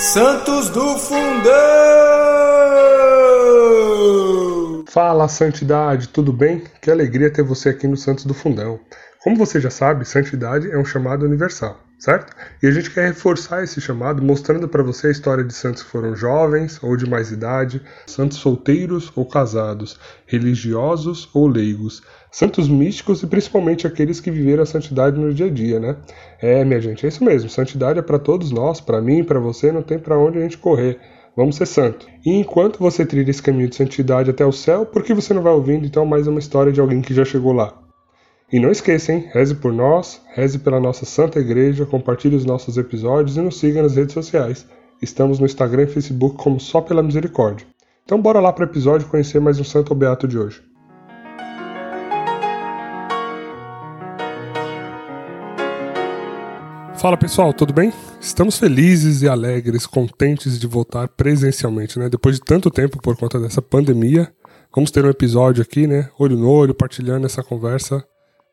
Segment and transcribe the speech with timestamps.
[0.00, 1.50] Santos do Fundão!
[4.88, 6.64] Fala, Santidade, tudo bem?
[6.80, 8.80] Que alegria ter você aqui no Santos do Fundão.
[9.22, 12.34] Como você já sabe, santidade é um chamado universal, certo?
[12.62, 15.90] E a gente quer reforçar esse chamado mostrando para você a história de santos que
[15.90, 23.22] foram jovens ou de mais idade, santos solteiros ou casados, religiosos ou leigos, santos místicos
[23.22, 25.96] e principalmente aqueles que viveram a santidade no dia a dia, né?
[26.40, 27.50] É, minha gente, é isso mesmo.
[27.50, 30.58] Santidade é para todos nós, para mim, para você, não tem para onde a gente
[30.58, 30.98] correr.
[31.36, 32.06] Vamos ser santo.
[32.24, 35.42] E enquanto você trilha esse caminho de santidade até o céu, por que você não
[35.42, 37.74] vai ouvindo então mais uma história de alguém que já chegou lá?
[38.52, 39.28] E não esqueça, hein?
[39.32, 43.80] Reze por nós, reze pela nossa Santa Igreja, compartilhe os nossos episódios e nos siga
[43.80, 44.66] nas redes sociais.
[45.00, 47.66] Estamos no Instagram e Facebook como Só Pela Misericórdia.
[48.04, 50.69] Então bora lá para o episódio conhecer mais um Santo Beato de hoje.
[57.00, 57.90] Fala pessoal, tudo bem?
[58.20, 62.10] Estamos felizes e alegres, contentes de voltar presencialmente, né?
[62.10, 64.30] Depois de tanto tempo por conta dessa pandemia,
[64.74, 66.10] vamos ter um episódio aqui, né?
[66.18, 68.04] Olho no olho, partilhando essa conversa.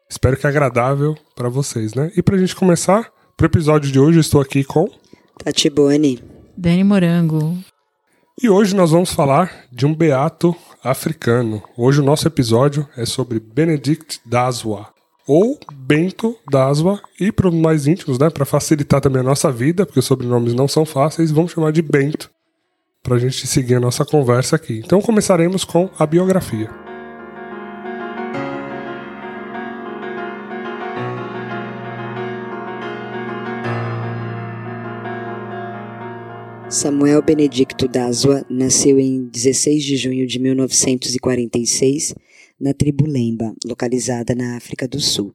[0.10, 2.10] Espero que é agradável para vocês, né?
[2.16, 4.90] E pra gente começar, pro episódio de hoje, eu estou aqui com
[5.44, 6.24] Tati Boni,
[6.56, 7.58] Dani Morango.
[8.42, 11.62] E hoje nós vamos falar de um beato africano.
[11.76, 14.96] Hoje o nosso episódio é sobre Benedict Daswa
[15.28, 19.86] ou Bento Daswa, e para os mais íntimos, né, para facilitar também a nossa vida,
[19.86, 22.32] porque os sobrenomes não são fáceis, vamos chamar de Bento,
[23.04, 24.82] para a gente seguir a nossa conversa aqui.
[24.86, 26.70] Então começaremos com a biografia.
[36.70, 42.14] Samuel Benedicto Daswa nasceu em 16 de junho de 1946
[42.60, 45.34] na tribo Lemba, localizada na África do Sul.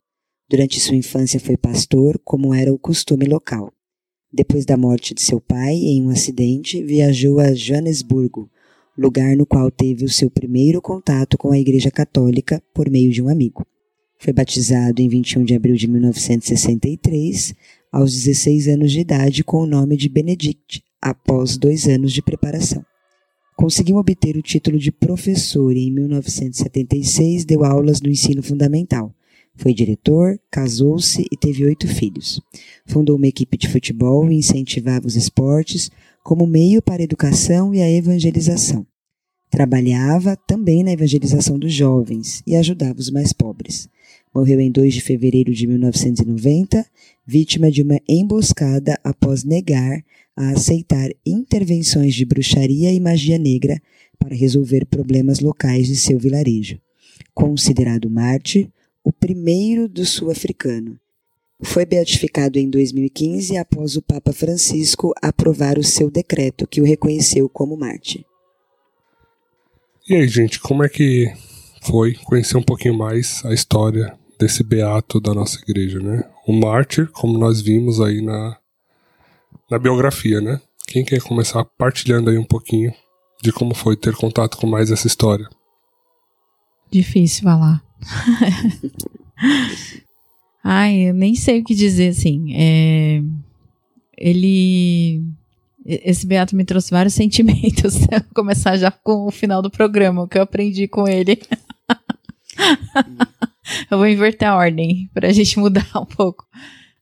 [0.48, 3.72] Durante sua infância foi pastor, como era o costume local.
[4.32, 8.50] Depois da morte de seu pai, em um acidente, viajou a Joanesburgo,
[8.96, 13.22] lugar no qual teve o seu primeiro contato com a Igreja Católica por meio de
[13.22, 13.66] um amigo.
[14.18, 17.54] Foi batizado em 21 de abril de 1963,
[17.90, 22.84] aos 16 anos de idade, com o nome de Benedict, após dois anos de preparação.
[23.62, 29.14] Conseguiu obter o título de professor e em 1976 deu aulas no ensino fundamental.
[29.54, 32.40] Foi diretor, casou-se e teve oito filhos.
[32.84, 35.92] Fundou uma equipe de futebol e incentivava os esportes
[36.24, 38.84] como meio para a educação e a evangelização.
[39.48, 43.88] Trabalhava também na evangelização dos jovens e ajudava os mais pobres.
[44.34, 46.84] Morreu em 2 de fevereiro de 1990,
[47.24, 50.02] vítima de uma emboscada após negar
[50.36, 53.80] a aceitar intervenções de bruxaria e magia negra
[54.18, 56.78] para resolver problemas locais de seu vilarejo.
[57.34, 58.70] Considerado mártir,
[59.04, 60.98] o primeiro do sul-africano.
[61.62, 67.48] Foi beatificado em 2015 após o Papa Francisco aprovar o seu decreto que o reconheceu
[67.48, 68.24] como mártir.
[70.08, 71.32] E aí, gente, como é que
[71.82, 76.24] foi conhecer um pouquinho mais a história desse beato da nossa igreja, né?
[76.46, 78.58] O mártir, como nós vimos aí na,
[79.72, 80.60] na biografia, né?
[80.86, 82.92] Quem quer começar partilhando aí um pouquinho
[83.42, 85.48] de como foi ter contato com mais essa história?
[86.90, 87.82] Difícil falar.
[90.62, 92.54] Ai, eu nem sei o que dizer, assim.
[92.54, 93.22] É...
[94.16, 95.24] Ele.
[95.86, 97.96] Esse Beato me trouxe vários sentimentos.
[97.96, 101.40] Vou começar já com o final do programa, o que eu aprendi com ele.
[103.90, 106.44] eu vou inverter a ordem pra gente mudar um pouco.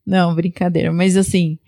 [0.07, 0.93] Não, brincadeira.
[0.93, 1.59] Mas assim,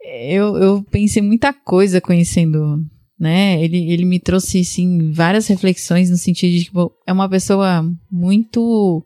[0.00, 2.84] eu, eu pensei muita coisa conhecendo,
[3.18, 3.62] né?
[3.62, 7.84] Ele, ele me trouxe, sim, várias reflexões no sentido de que tipo, é uma pessoa
[8.10, 9.04] muito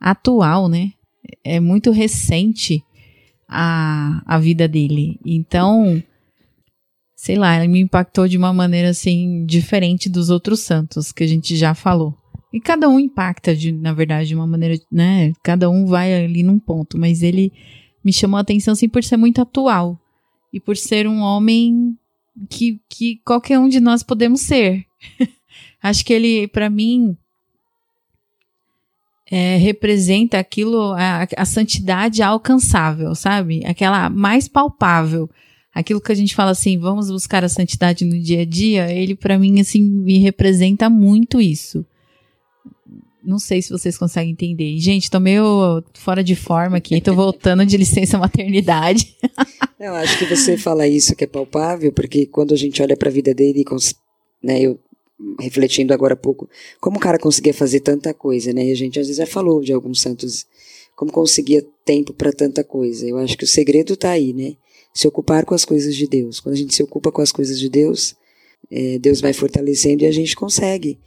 [0.00, 0.90] atual, né?
[1.42, 2.82] É muito recente
[3.48, 5.18] a, a vida dele.
[5.24, 6.02] Então,
[7.16, 11.26] sei lá, ele me impactou de uma maneira, assim, diferente dos outros santos que a
[11.26, 12.14] gente já falou.
[12.52, 15.32] E cada um impacta, de, na verdade, de uma maneira, né?
[15.42, 17.52] Cada um vai ali num ponto, mas ele
[18.04, 19.98] me chamou a atenção, assim, por ser muito atual
[20.54, 21.98] e por ser um homem
[22.48, 24.86] que, que qualquer um de nós podemos ser.
[25.82, 27.16] Acho que ele, para mim,
[29.28, 33.66] é, representa aquilo, a, a santidade alcançável, sabe?
[33.66, 35.28] Aquela mais palpável.
[35.74, 39.16] Aquilo que a gente fala assim, vamos buscar a santidade no dia a dia, ele
[39.16, 41.84] para mim assim me representa muito isso.
[43.24, 44.78] Não sei se vocês conseguem entender.
[44.78, 49.16] Gente, tô meio fora de forma aqui, tô voltando de licença maternidade.
[49.80, 53.08] Eu acho que você fala isso que é palpável, porque quando a gente olha para
[53.08, 53.64] a vida dele,
[54.42, 54.78] né, eu
[55.38, 56.48] refletindo agora há pouco,
[56.80, 58.64] como o cara conseguia fazer tanta coisa, né?
[58.66, 60.46] E a gente às vezes já falou de alguns santos,
[60.96, 63.06] como conseguia tempo para tanta coisa.
[63.06, 64.56] Eu acho que o segredo tá aí, né?
[64.94, 66.38] se ocupar com as coisas de Deus.
[66.38, 68.14] Quando a gente se ocupa com as coisas de Deus,
[68.70, 70.98] é, Deus vai fortalecendo e a gente consegue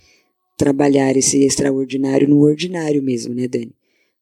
[0.58, 3.74] trabalhar esse extraordinário no ordinário mesmo, né, Dani?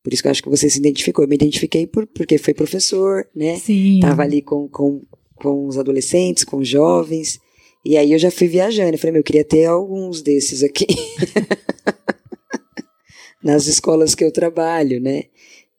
[0.03, 1.23] Por isso que eu acho que você se identificou.
[1.23, 3.57] Eu me identifiquei por, porque foi professor, né?
[3.57, 4.01] Sim.
[4.01, 5.01] Tava ali com, com,
[5.33, 7.39] com os adolescentes, com os jovens.
[7.83, 8.93] E aí eu já fui viajando.
[8.93, 10.85] Eu falei, meu, eu queria ter alguns desses aqui.
[13.43, 15.23] Nas escolas que eu trabalho, né?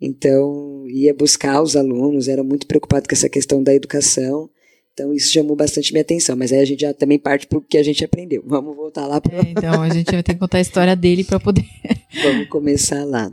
[0.01, 4.51] Então, ia buscar os alunos, era muito preocupado com essa questão da educação.
[4.97, 6.35] Então, isso chamou bastante minha atenção.
[6.35, 8.43] Mas aí a gente já também parte para o que a gente aprendeu.
[8.47, 9.37] Vamos voltar lá para.
[9.37, 11.67] É, então, a gente vai ter que contar a história dele para poder.
[12.25, 13.31] Vamos começar lá.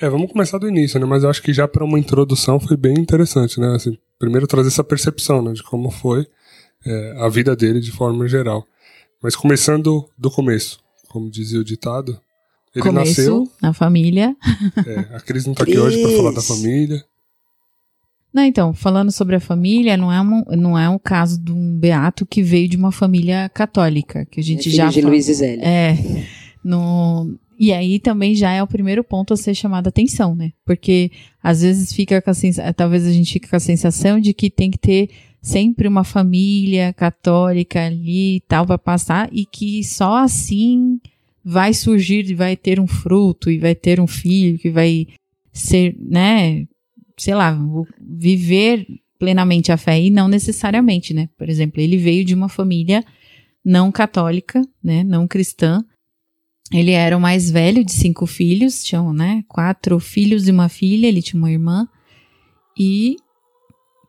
[0.00, 1.04] É, vamos começar do início, né?
[1.04, 3.74] Mas eu acho que já para uma introdução foi bem interessante, né?
[3.74, 5.52] Assim, primeiro trazer essa percepção, né?
[5.52, 6.24] De como foi
[6.86, 8.64] é, a vida dele de forma geral.
[9.20, 10.78] Mas começando do começo,
[11.08, 12.20] como dizia o ditado,
[12.72, 13.50] ele Começo nasceu.
[13.60, 14.36] na família.
[14.86, 17.04] É, a Cris não tá aqui hoje para falar da família.
[18.38, 21.76] Não, então, falando sobre a família, não é, um, não é um caso de um
[21.76, 25.24] beato que veio de uma família católica, que a gente Filho já de fala- Luiz
[25.26, 25.64] Zélia.
[25.64, 25.96] É.
[26.64, 30.52] No, e aí também já é o primeiro ponto a ser chamado a atenção, né?
[30.64, 31.10] Porque
[31.42, 34.48] às vezes fica com a sensação, talvez a gente fique com a sensação de que
[34.48, 35.10] tem que ter
[35.42, 41.00] sempre uma família católica ali e tal para passar e que só assim
[41.44, 45.08] vai surgir e vai ter um fruto e vai ter um filho que vai
[45.52, 46.66] ser, né,
[47.18, 47.56] sei lá,
[48.00, 48.86] viver
[49.18, 51.28] plenamente a fé e não necessariamente, né?
[51.36, 53.04] Por exemplo, ele veio de uma família
[53.64, 55.84] não católica, né, não cristã.
[56.72, 61.06] Ele era o mais velho de cinco filhos, tinham, né, quatro filhos e uma filha,
[61.06, 61.88] ele tinha uma irmã.
[62.78, 63.16] E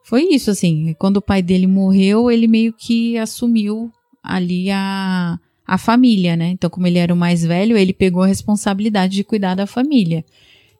[0.03, 3.91] foi isso, assim, quando o pai dele morreu, ele meio que assumiu
[4.23, 6.50] ali a, a família, né?
[6.50, 10.23] Então, como ele era o mais velho, ele pegou a responsabilidade de cuidar da família.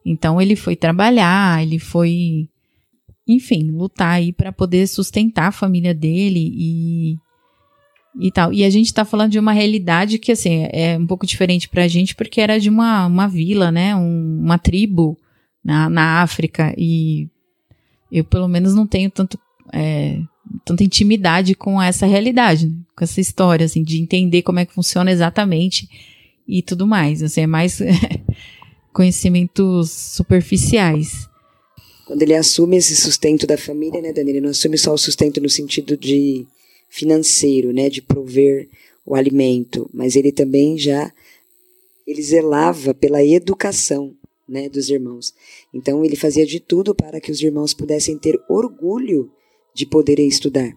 [0.04, 2.48] Então, ele foi trabalhar, ele foi,
[3.28, 7.16] enfim, lutar aí para poder sustentar a família dele e
[8.18, 8.52] e tal.
[8.52, 11.86] E a gente tá falando de uma realidade que, assim, é um pouco diferente pra
[11.86, 13.94] gente, porque era de uma, uma vila, né?
[13.94, 15.16] Um- uma tribo
[15.64, 16.74] na, na África.
[16.76, 17.28] E
[18.10, 19.38] eu, pelo menos, não tenho tanto,
[19.72, 20.18] é,
[20.64, 22.74] tanta intimidade com essa realidade, né?
[22.96, 25.88] com essa história, assim, de entender como é que funciona exatamente
[26.48, 27.22] e tudo mais.
[27.22, 27.80] Assim, é mais
[28.92, 31.28] conhecimentos superficiais.
[32.06, 34.30] Quando ele assume esse sustento da família, né, Dani?
[34.30, 36.46] Ele não assume só o sustento no sentido de
[36.88, 38.68] financeiro, né, de prover
[39.06, 41.12] o alimento, mas ele também já
[42.06, 44.12] ele zelava pela educação,
[44.48, 45.32] né, dos irmãos.
[45.72, 49.30] Então ele fazia de tudo para que os irmãos pudessem ter orgulho
[49.72, 50.76] de poderem estudar.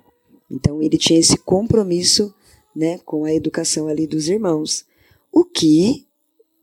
[0.50, 2.32] Então ele tinha esse compromisso,
[2.76, 4.86] né, com a educação ali dos irmãos.
[5.32, 6.06] O que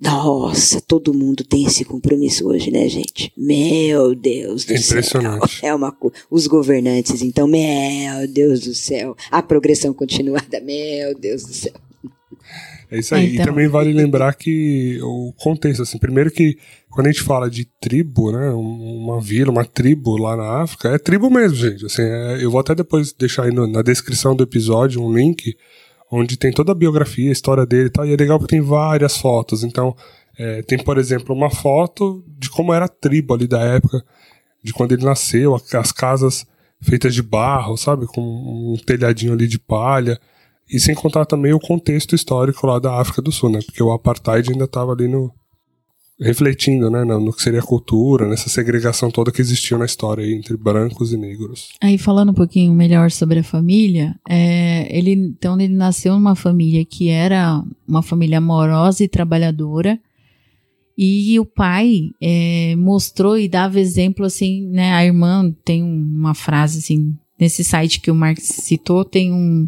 [0.00, 3.32] nossa, todo mundo tem esse compromisso hoje, né, gente?
[3.37, 4.99] Meu Deus do É céu.
[4.99, 5.61] impressionante.
[5.64, 5.94] É uma
[6.31, 9.14] os governantes, então, meu Deus do céu.
[9.31, 11.73] A progressão continuada, meu Deus do céu.
[12.91, 13.35] É isso aí.
[13.35, 13.44] Então.
[13.44, 16.56] E também vale lembrar que o contexto, assim, primeiro que
[16.91, 20.88] quando a gente fala de tribo, né, um- uma vila, uma tribo lá na África,
[20.88, 21.87] é tribo mesmo, gente.
[21.87, 25.55] Assim, é- eu vou até depois deixar aí no- na descrição do episódio um link
[26.10, 28.60] onde tem toda a biografia, a história dele e tal, e é legal porque tem
[28.60, 29.62] várias fotos.
[29.62, 29.94] Então,
[30.38, 34.04] é, tem, por exemplo, uma foto de como era a tribo ali da época,
[34.62, 36.46] de quando ele nasceu, as casas
[36.80, 40.19] feitas de barro, sabe, com um telhadinho ali de palha.
[40.69, 43.60] E sem contar também o contexto histórico lá da África do Sul, né?
[43.64, 45.32] Porque o apartheid ainda estava ali no
[46.20, 50.56] refletindo, né, no, que seria a cultura, nessa segregação toda que existiu na história entre
[50.56, 51.70] brancos e negros.
[51.81, 56.84] Aí falando um pouquinho melhor sobre a família, é, ele então ele nasceu numa família
[56.84, 59.98] que era uma família amorosa e trabalhadora
[61.03, 64.93] e o pai é, mostrou e dava exemplo assim, né?
[64.93, 69.67] A irmã tem uma frase assim nesse site que o Marx citou tem um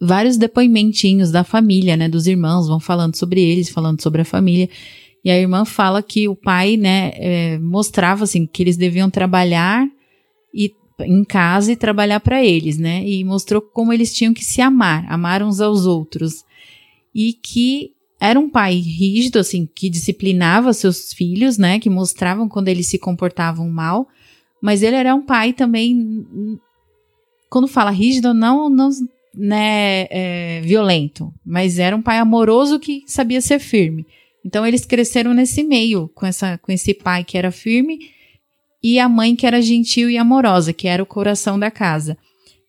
[0.00, 2.08] vários depoimentinhos da família, né?
[2.08, 4.68] Dos irmãos vão falando sobre eles, falando sobre a família.
[5.24, 9.86] E a irmã fala que o pai, né, é, mostrava assim que eles deviam trabalhar
[10.52, 13.06] e em casa e trabalhar para eles, né?
[13.06, 16.44] E mostrou como eles tinham que se amar, amar uns aos outros.
[17.14, 21.78] E que era um pai rígido, assim, que disciplinava seus filhos, né?
[21.78, 24.06] Que mostravam quando eles se comportavam mal.
[24.60, 26.24] Mas ele era um pai também.
[27.50, 28.90] Quando fala rígido, não, não
[29.34, 34.06] né, é, violento, mas era um pai amoroso que sabia ser firme.
[34.44, 37.98] Então eles cresceram nesse meio, com, essa, com esse pai que era firme
[38.82, 42.18] e a mãe que era gentil e amorosa, que era o coração da casa.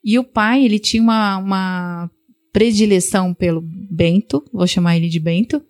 [0.03, 2.11] E o pai, ele tinha uma, uma
[2.51, 5.63] predileção pelo Bento, vou chamar ele de Bento,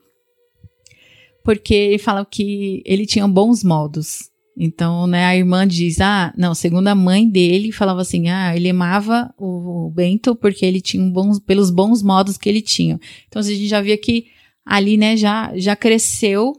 [1.43, 4.31] porque ele fala que ele tinha bons modos.
[4.57, 8.69] Então, né, a irmã diz: ah, não, segundo a mãe dele, falava assim: ah, ele
[8.69, 13.00] amava o Bento porque ele tinha bons, pelos bons modos que ele tinha.
[13.27, 14.27] Então, a gente já via que
[14.65, 16.53] ali, né, já, já cresceu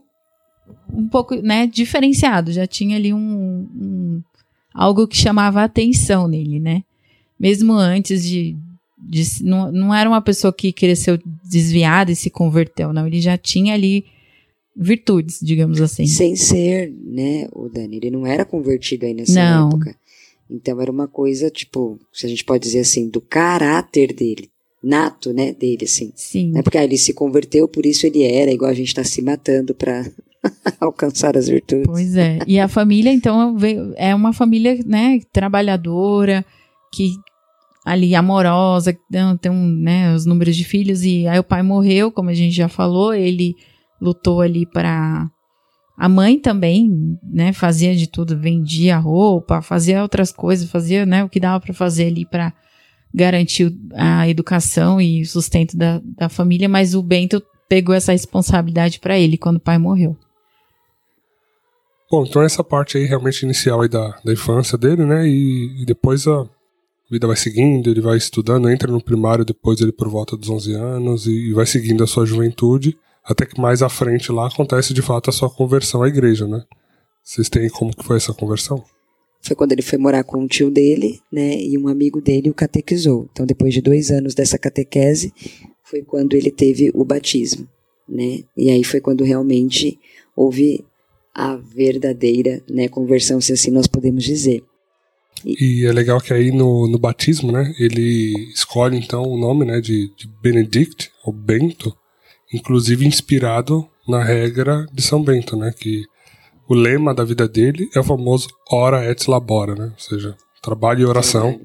[0.91, 4.21] um pouco, né, diferenciado, já tinha ali um, um
[4.73, 6.83] algo que chamava a atenção nele, né?
[7.39, 8.55] Mesmo antes de,
[8.97, 13.37] de não, não era uma pessoa que cresceu desviada e se converteu, não, ele já
[13.37, 14.05] tinha ali
[14.75, 16.05] virtudes, digamos assim.
[16.05, 19.67] Sem ser, né, o Dani, ele não era convertido aí nessa não.
[19.67, 19.95] época.
[20.49, 24.49] Então era uma coisa, tipo, se a gente pode dizer assim, do caráter dele.
[24.85, 26.11] Nato, né, dele, assim.
[26.15, 26.51] Sim.
[26.51, 29.03] Não é porque ah, ele se converteu, por isso ele era, igual a gente tá
[29.03, 30.05] se matando pra
[30.79, 31.87] alcançar as virtudes.
[31.87, 32.39] Pois é.
[32.45, 33.57] E a família, então,
[33.95, 36.45] é uma família, né, trabalhadora,
[36.93, 37.13] que
[37.83, 38.97] ali amorosa,
[39.41, 42.55] tem um, né, os números de filhos, e aí o pai morreu, como a gente
[42.55, 43.55] já falou, ele
[44.01, 45.29] lutou ali para
[45.97, 51.29] a mãe também, né, fazia de tudo, vendia roupa, fazia outras coisas, fazia, né, o
[51.29, 52.53] que dava para fazer ali para
[53.15, 58.99] garantir a educação e o sustento da, da família, mas o Bento pegou essa responsabilidade
[58.99, 60.17] para ele quando o pai morreu.
[62.11, 65.85] Bom, então essa parte aí realmente inicial aí da, da infância dele, né, e, e
[65.85, 66.45] depois a
[67.09, 70.73] vida vai seguindo, ele vai estudando, entra no primário depois ele por volta dos 11
[70.73, 74.93] anos e, e vai seguindo a sua juventude até que mais à frente lá acontece
[74.93, 76.63] de fato a sua conversão à igreja, né?
[77.23, 78.83] Vocês têm como que foi essa conversão?
[79.45, 81.55] Foi quando ele foi morar com um tio dele, né?
[81.55, 83.29] E um amigo dele o catequizou.
[83.31, 85.31] Então, depois de dois anos dessa catequese,
[85.83, 87.67] foi quando ele teve o batismo,
[88.09, 88.39] né?
[88.57, 89.99] E aí foi quando realmente
[90.35, 90.83] houve
[91.33, 94.63] a verdadeira né, conversão, se assim nós podemos dizer.
[95.45, 99.65] E, e é legal que aí no, no batismo, né, ele escolhe então o nome
[99.65, 101.95] né, de, de Benedict, ou Bento,
[102.53, 105.73] inclusive inspirado na regra de São Bento, né?
[105.77, 106.03] Que
[106.67, 109.91] o lema da vida dele é o famoso ora et labora, né?
[109.93, 111.59] Ou seja, trabalho e oração,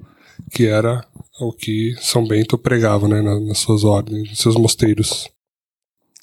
[0.52, 1.04] que era
[1.40, 3.22] o que São Bento pregava, né?
[3.22, 5.28] Nas suas ordens, nos seus mosteiros.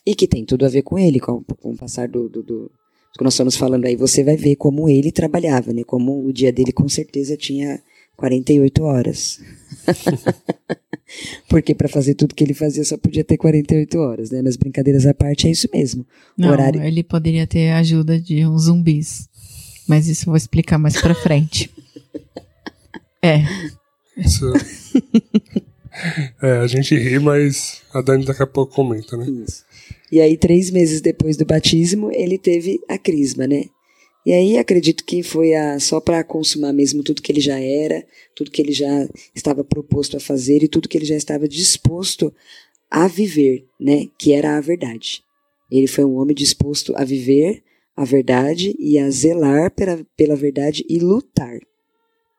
[0.05, 2.71] E que tem tudo a ver com ele, com, com o passar do, do, do
[3.17, 5.83] que nós estamos falando aí, você vai ver como ele trabalhava, né?
[5.83, 7.81] Como o dia dele com certeza tinha
[8.17, 9.39] 48 horas.
[11.47, 14.41] Porque para fazer tudo que ele fazia só podia ter 48 horas, né?
[14.41, 16.05] Mas brincadeiras à parte é isso mesmo.
[16.37, 16.83] Não, horário...
[16.83, 19.29] ele poderia ter a ajuda de uns zumbis.
[19.87, 21.71] Mas isso eu vou explicar mais pra frente.
[23.23, 23.43] é.
[24.17, 24.51] Isso...
[26.41, 29.25] é, a gente ri, mas a Dani daqui a pouco comenta, né?
[29.29, 29.63] Isso.
[30.11, 33.65] E aí, três meses depois do batismo, ele teve a crisma, né?
[34.27, 38.05] E aí acredito que foi a, só para consumar mesmo tudo que ele já era,
[38.35, 42.33] tudo que ele já estava proposto a fazer e tudo que ele já estava disposto
[42.91, 44.07] a viver, né?
[44.19, 45.23] Que era a verdade.
[45.71, 47.63] Ele foi um homem disposto a viver
[47.95, 51.57] a verdade e a zelar pela, pela verdade e lutar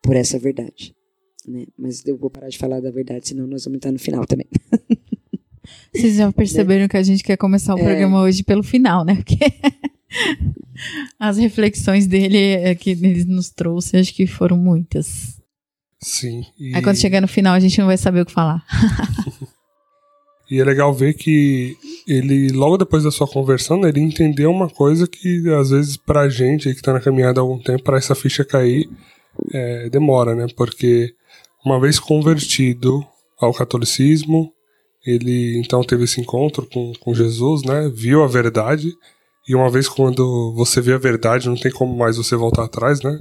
[0.03, 0.95] por essa verdade.
[1.47, 1.65] Né?
[1.79, 4.47] Mas eu vou parar de falar da verdade, senão nós vamos estar no final também.
[5.97, 6.89] Vocês já perceberam né?
[6.89, 7.83] que a gente quer começar o é.
[7.83, 9.15] programa hoje pelo final, né?
[9.15, 9.39] Porque
[11.19, 15.39] as reflexões dele é, que ele nos trouxe, acho que foram muitas.
[16.01, 16.45] Sim.
[16.59, 16.75] E...
[16.75, 18.65] Aí quando chegar no final a gente não vai saber o que falar.
[20.51, 24.69] e é legal ver que ele, logo depois da sua conversão, né, ele entendeu uma
[24.69, 27.99] coisa que às vezes pra gente aí que tá na caminhada há algum tempo, para
[27.99, 28.89] essa ficha cair,
[29.53, 30.47] é, demora, né?
[30.57, 31.15] Porque
[31.65, 33.05] uma vez convertido
[33.41, 34.53] ao catolicismo,
[35.05, 37.91] ele então teve esse encontro com, com Jesus, né?
[37.95, 38.93] Viu a verdade
[39.49, 43.01] e uma vez quando você vê a verdade, não tem como mais você voltar atrás,
[43.01, 43.19] né?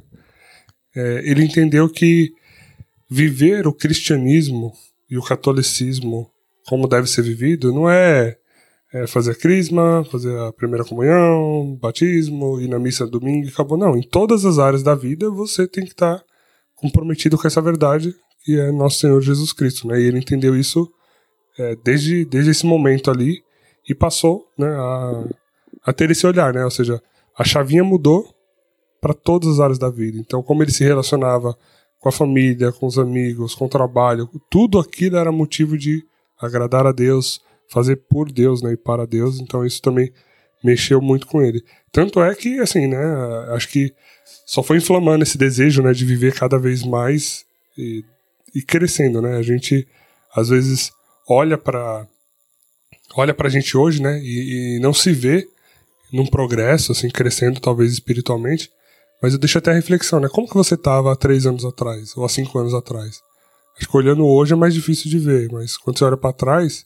[0.96, 2.34] É, ele entendeu que
[3.10, 4.74] viver o cristianismo
[5.10, 6.29] e o catolicismo
[6.67, 8.36] como deve ser vivido não é,
[8.93, 13.77] é fazer a crisma, fazer a primeira comunhão, batismo, ir na missa domingo e acabou.
[13.77, 16.22] Não, em todas as áreas da vida você tem que estar
[16.75, 20.00] comprometido com essa verdade que é nosso Senhor Jesus Cristo, né?
[20.00, 20.91] E ele entendeu isso
[21.57, 23.41] é, desde, desde esse momento ali
[23.88, 25.25] e passou né, a
[25.88, 26.65] a ter esse olhar, né?
[26.65, 27.01] Ou seja,
[27.34, 28.36] a chavinha mudou
[29.00, 30.17] para todas as áreas da vida.
[30.17, 31.58] Então, como ele se relacionava
[31.98, 36.06] com a família, com os amigos, com o trabalho, tudo aquilo era motivo de
[36.38, 37.39] agradar a Deus,
[37.70, 39.39] fazer por Deus, né, e para Deus.
[39.39, 40.12] Então, isso também
[40.62, 41.63] mexeu muito com ele.
[41.89, 42.98] Tanto é que, assim, né,
[43.56, 43.94] acho que
[44.46, 47.46] só foi inflamando esse desejo, né, de viver cada vez mais
[47.77, 48.03] e,
[48.53, 49.38] e crescendo, né?
[49.38, 49.88] A gente
[50.36, 50.91] às vezes
[51.29, 52.06] olha para
[53.15, 55.48] olha para a gente hoje, né, e, e não se vê
[56.12, 58.70] num progresso, assim, crescendo talvez espiritualmente.
[59.22, 60.30] Mas eu deixo até a reflexão, né?
[60.30, 63.22] Como que você estava há três anos atrás, ou há cinco anos atrás?
[63.78, 66.86] Acho que olhando hoje é mais difícil de ver, mas quando você olha para trás,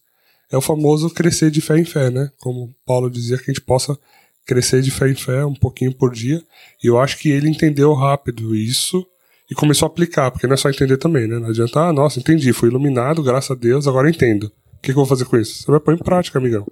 [0.52, 2.30] é o famoso crescer de fé em fé, né?
[2.40, 3.98] Como Paulo dizia, que a gente possa
[4.46, 6.44] crescer de fé em fé um pouquinho por dia.
[6.84, 9.06] E eu acho que ele entendeu rápido isso
[9.50, 11.40] e começou a aplicar, porque não é só entender também, né?
[11.40, 14.46] Não adianta, ah, nossa, entendi, fui iluminado, graças a Deus, agora entendo.
[14.46, 15.64] O que, que eu vou fazer com isso?
[15.64, 16.66] Você vai pôr em prática, amigão.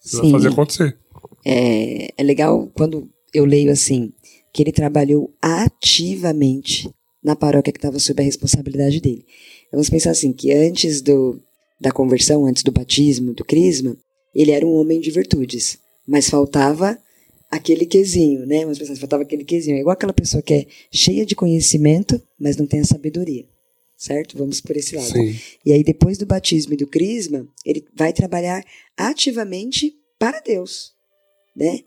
[0.00, 0.22] Você Sim.
[0.22, 0.96] vai fazer acontecer.
[1.44, 4.12] É, é legal quando eu leio assim,
[4.52, 6.90] que ele trabalhou ativamente
[7.22, 9.24] na paróquia que estava sob a responsabilidade dele.
[9.70, 11.40] Vamos pensar assim, que antes do,
[11.80, 13.96] da conversão, antes do batismo, do crisma,
[14.34, 16.98] ele era um homem de virtudes, mas faltava
[17.50, 18.64] aquele quesinho, né?
[18.64, 19.76] Umas pessoas faltava aquele quesinho.
[19.76, 23.44] É igual aquela pessoa que é cheia de conhecimento, mas não tem a sabedoria.
[23.96, 24.38] Certo?
[24.38, 25.12] Vamos por esse lado.
[25.12, 25.36] Sim.
[25.66, 28.64] E aí, depois do batismo e do crisma, ele vai trabalhar
[28.96, 30.92] ativamente para Deus,
[31.56, 31.80] né?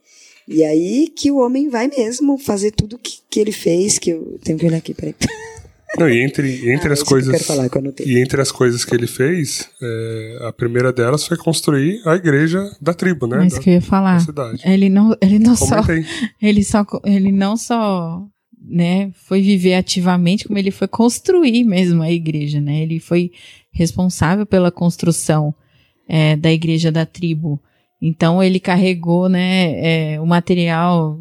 [0.48, 4.40] E aí que o homem vai mesmo fazer tudo que, que ele fez, que eu
[4.44, 5.16] tenho que olhar aqui, peraí.
[5.98, 7.38] Não, e entre, entre ah, as coisas.
[7.38, 11.38] Que falar, que e entre as coisas que ele fez, é, a primeira delas foi
[11.38, 13.38] construir a igreja da tribo, né?
[13.38, 14.26] Mas da, que eu ia falar.
[14.66, 15.82] Ele não, ele não só.
[16.42, 16.86] Ele só.
[17.06, 18.26] Ele não só.
[18.66, 22.82] Né, foi viver ativamente, como ele foi construir mesmo a igreja, né?
[22.82, 23.30] Ele foi
[23.74, 25.54] responsável pela construção
[26.08, 27.62] é, da igreja da tribo.
[28.06, 31.18] Então ele carregou, né, é, o material,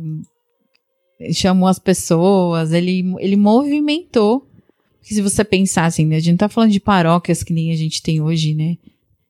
[1.32, 4.50] chamou as pessoas, ele, ele movimentou
[5.02, 7.72] porque se você pensar assim, né, a gente não tá falando de paróquias que nem
[7.72, 8.76] a gente tem hoje, né?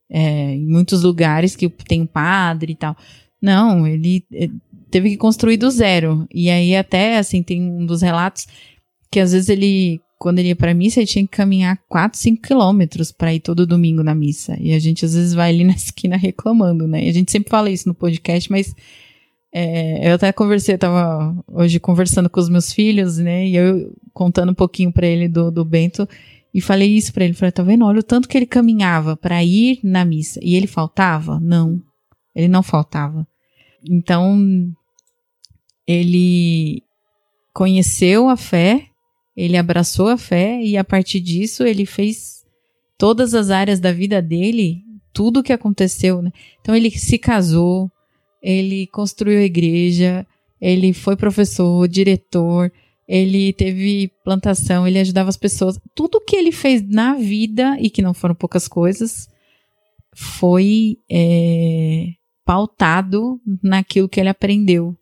[0.07, 2.95] É, em muitos lugares que tem um padre e tal.
[3.41, 4.47] Não, ele é,
[4.91, 6.27] teve que construir do zero.
[6.31, 8.45] E aí até, assim, tem um dos relatos
[9.09, 12.41] que às vezes ele, quando ele ia pra missa, ele tinha que caminhar 4, 5
[12.41, 14.55] quilômetros para ir todo domingo na missa.
[14.57, 17.03] E a gente às vezes vai ali na esquina reclamando, né?
[17.03, 18.73] E a gente sempre fala isso no podcast, mas
[19.53, 23.45] é, eu até conversei, eu tava hoje conversando com os meus filhos, né?
[23.45, 26.07] E eu contando um pouquinho para ele do, do Bento
[26.53, 27.33] e falei isso para ele.
[27.33, 27.83] Falei, tá vendo?
[27.83, 30.39] Olha o tanto que ele caminhava para ir na missa.
[30.41, 31.37] E ele faltava?
[31.41, 31.81] Não.
[32.33, 33.27] Ele não faltava.
[33.85, 34.73] Então,
[35.85, 36.81] ele
[37.53, 38.87] conheceu a fé,
[39.35, 42.43] ele abraçou a fé e a partir disso ele fez
[42.97, 46.31] todas as áreas da vida dele, tudo o que aconteceu, né?
[46.61, 47.91] Então ele se casou,
[48.41, 50.25] ele construiu a igreja,
[50.61, 52.71] ele foi professor, diretor,
[53.07, 55.79] ele teve plantação, ele ajudava as pessoas.
[55.93, 59.27] Tudo que ele fez na vida, e que não foram poucas coisas,
[60.15, 62.13] foi é,
[62.45, 64.95] pautado naquilo que ele aprendeu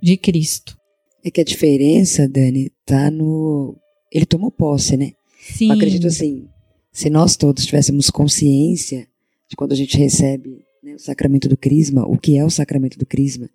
[0.00, 0.76] de Cristo.
[1.24, 3.76] É que a diferença, Dani, tá no.
[4.10, 5.12] Ele tomou posse, né?
[5.40, 5.68] Sim.
[5.68, 6.48] Eu acredito assim,
[6.92, 9.08] se nós todos tivéssemos consciência
[9.48, 12.98] de quando a gente recebe né, o sacramento do crisma, o que é o sacramento
[12.98, 13.48] do crisma,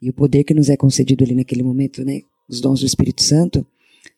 [0.00, 3.22] e o poder que nos é concedido ali naquele momento, né, os dons do Espírito
[3.22, 3.66] Santo,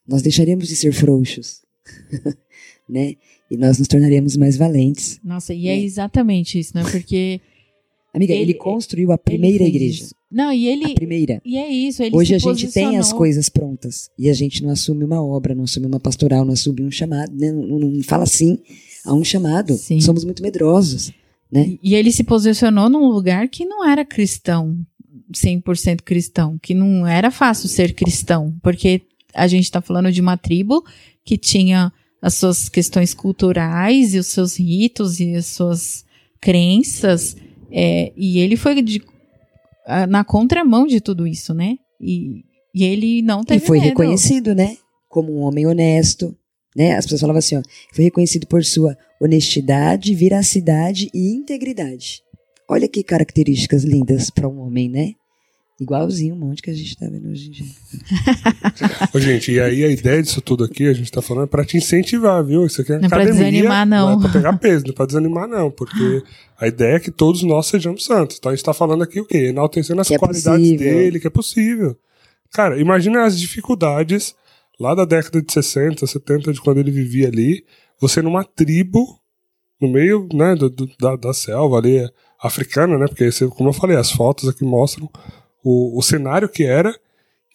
[0.06, 1.62] nós deixaríamos de ser frouxos,
[2.88, 3.14] né,
[3.50, 5.20] e nós nos tornaríamos mais valentes.
[5.22, 5.80] Nossa, e é né?
[5.80, 7.40] é exatamente isso, né, porque...
[8.12, 10.04] Amiga, ele, ele construiu a primeira igreja.
[10.04, 10.14] Isso.
[10.36, 10.92] Não, e ele.
[10.92, 11.40] A primeira.
[11.42, 12.02] E é isso.
[12.12, 14.10] Hoje a gente tem as coisas prontas.
[14.18, 17.32] E a gente não assume uma obra, não assume uma pastoral, não assume um chamado.
[17.34, 17.50] Né?
[17.50, 18.58] Não, não, fala sim
[19.06, 19.72] a um chamado.
[19.78, 19.98] Sim.
[19.98, 21.10] Somos muito medrosos.
[21.50, 21.78] Né?
[21.82, 24.76] E ele se posicionou num lugar que não era cristão,
[25.32, 29.00] 100% cristão, que não era fácil ser cristão, porque
[29.32, 30.84] a gente está falando de uma tribo
[31.24, 36.04] que tinha as suas questões culturais e os seus ritos e as suas
[36.40, 37.36] crenças,
[37.70, 39.00] é, e ele foi de,
[40.08, 41.76] na contramão de tudo isso, né?
[42.00, 42.42] E,
[42.74, 43.88] e ele não teve E foi medo.
[43.88, 44.76] reconhecido, né?
[45.08, 46.36] Como um homem honesto,
[46.76, 46.96] né?
[46.96, 47.62] As pessoas falavam assim, ó,
[47.94, 52.20] foi reconhecido por sua honestidade, veracidade e integridade.
[52.68, 55.12] Olha que características lindas para um homem, né?
[55.78, 57.66] Igualzinho um monte que a gente está vendo hoje em dia.
[59.12, 61.66] Ô, gente, e aí a ideia disso tudo aqui, a gente está falando, é para
[61.66, 62.64] te incentivar, viu?
[62.64, 64.12] Isso aqui é não é para desanimar, não.
[64.12, 65.70] Não é para pegar peso, não é para desanimar, não.
[65.70, 66.22] Porque
[66.58, 68.38] a ideia é que todos nós sejamos santos.
[68.38, 69.48] Então a gente está falando aqui o quê?
[69.48, 71.94] Enaltecendo as que é qualidades é dele, que é possível.
[72.52, 74.34] Cara, imagina as dificuldades
[74.80, 77.64] lá da década de 60, 70, de quando ele vivia ali,
[78.00, 79.20] você numa tribo,
[79.78, 82.08] no meio né, do, do, da, da selva ali,
[82.40, 83.06] africana, né?
[83.06, 85.10] Porque, como eu falei, as fotos aqui mostram
[85.68, 86.94] o, o cenário que era,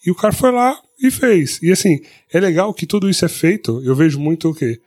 [0.04, 1.58] e o cara foi lá e fez.
[1.62, 4.78] E assim, é legal que tudo isso é feito, eu vejo muito o quê?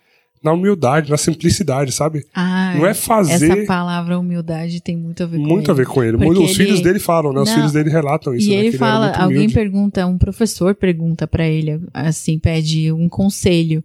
[0.43, 2.23] na humildade, na simplicidade, sabe?
[2.31, 3.51] Ah, não é fazer.
[3.51, 5.71] Essa palavra humildade tem muito a ver com muito ele.
[5.71, 6.17] a ver com ele.
[6.17, 6.53] Os ele...
[6.53, 7.41] filhos dele falam, né?
[7.41, 8.47] Os não, filhos dele relatam isso.
[8.47, 8.57] E né?
[8.57, 13.83] ele fala, ele alguém pergunta, um professor pergunta para ele, assim, pede um conselho.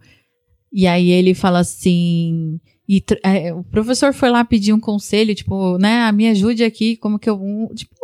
[0.71, 2.61] E aí ele fala assim.
[2.93, 7.21] E é, o professor foi lá pedir um conselho, tipo, né, me ajude aqui, como
[7.21, 7.41] que eu.
[7.41, 7.95] Um, tipo,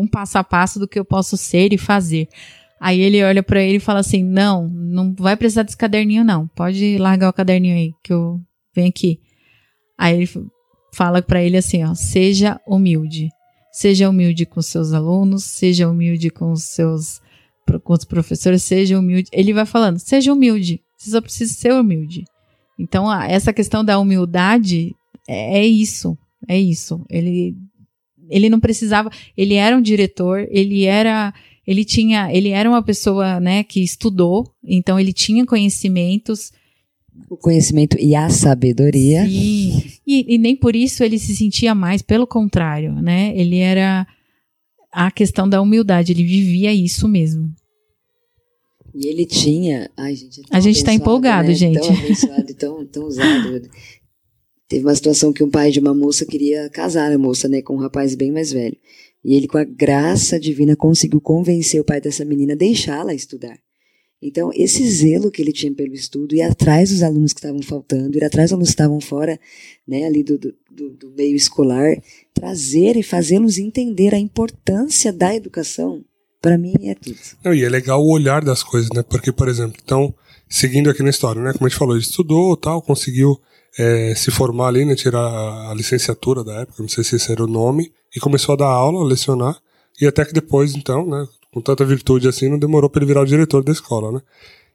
[0.00, 2.26] um passo a passo do que eu posso ser e fazer.
[2.80, 6.48] Aí ele olha para ele e fala assim: Não, não vai precisar desse caderninho, não.
[6.48, 8.40] Pode largar o caderninho aí, que eu
[8.74, 9.20] venho aqui.
[9.98, 10.30] Aí ele
[10.94, 13.28] fala para ele assim: ó, seja humilde.
[13.70, 17.20] Seja humilde com seus alunos, seja humilde com os seus
[17.84, 19.28] com os professores, seja humilde.
[19.30, 20.80] Ele vai falando, seja humilde.
[20.96, 22.24] Você só precisa ser humilde.
[22.80, 24.96] Então, essa questão da humildade
[25.28, 26.16] é, é isso.
[26.48, 27.04] É isso.
[27.10, 27.54] Ele,
[28.28, 29.10] ele não precisava.
[29.36, 31.34] Ele era um diretor, ele era.
[31.66, 32.32] Ele tinha.
[32.32, 36.52] Ele era uma pessoa né, que estudou, então ele tinha conhecimentos.
[37.28, 39.26] O conhecimento e a sabedoria.
[39.26, 39.84] Sim.
[40.06, 43.32] E, e nem por isso ele se sentia mais, pelo contrário, né?
[43.36, 44.06] Ele era
[44.90, 47.52] a questão da humildade, ele vivia isso mesmo.
[48.94, 49.90] E ele tinha.
[49.96, 51.54] Ai, gente, é a gente está empolgado, né?
[51.54, 51.80] gente.
[51.80, 53.68] Tão abençoado, tão, tão usado.
[54.68, 57.74] Teve uma situação que um pai de uma moça queria casar a moça, né, com
[57.74, 58.76] um rapaz bem mais velho.
[59.24, 63.58] E ele, com a graça divina, conseguiu convencer o pai dessa menina a deixá-la estudar.
[64.22, 68.18] Então, esse zelo que ele tinha pelo estudo, ir atrás dos alunos que estavam faltando,
[68.18, 69.40] ir atrás dos alunos que estavam fora
[69.88, 70.54] né, ali do, do,
[70.90, 71.96] do meio escolar,
[72.34, 76.04] trazer e fazê-los entender a importância da educação,
[76.40, 77.18] para mim é tudo.
[77.44, 79.02] Não, e é legal o olhar das coisas, né?
[79.02, 80.14] Porque, por exemplo, então,
[80.48, 81.52] seguindo aqui na história, né?
[81.52, 83.40] Como a gente falou, ele estudou tal, conseguiu
[83.78, 84.94] é, se formar ali, né?
[84.94, 88.56] Tirar a licenciatura da época, não sei se esse era o nome, e começou a
[88.56, 89.60] dar aula, a lecionar,
[90.00, 91.26] e até que depois, então, né?
[91.52, 94.22] Com tanta virtude assim, não demorou para ele virar o diretor da escola, né?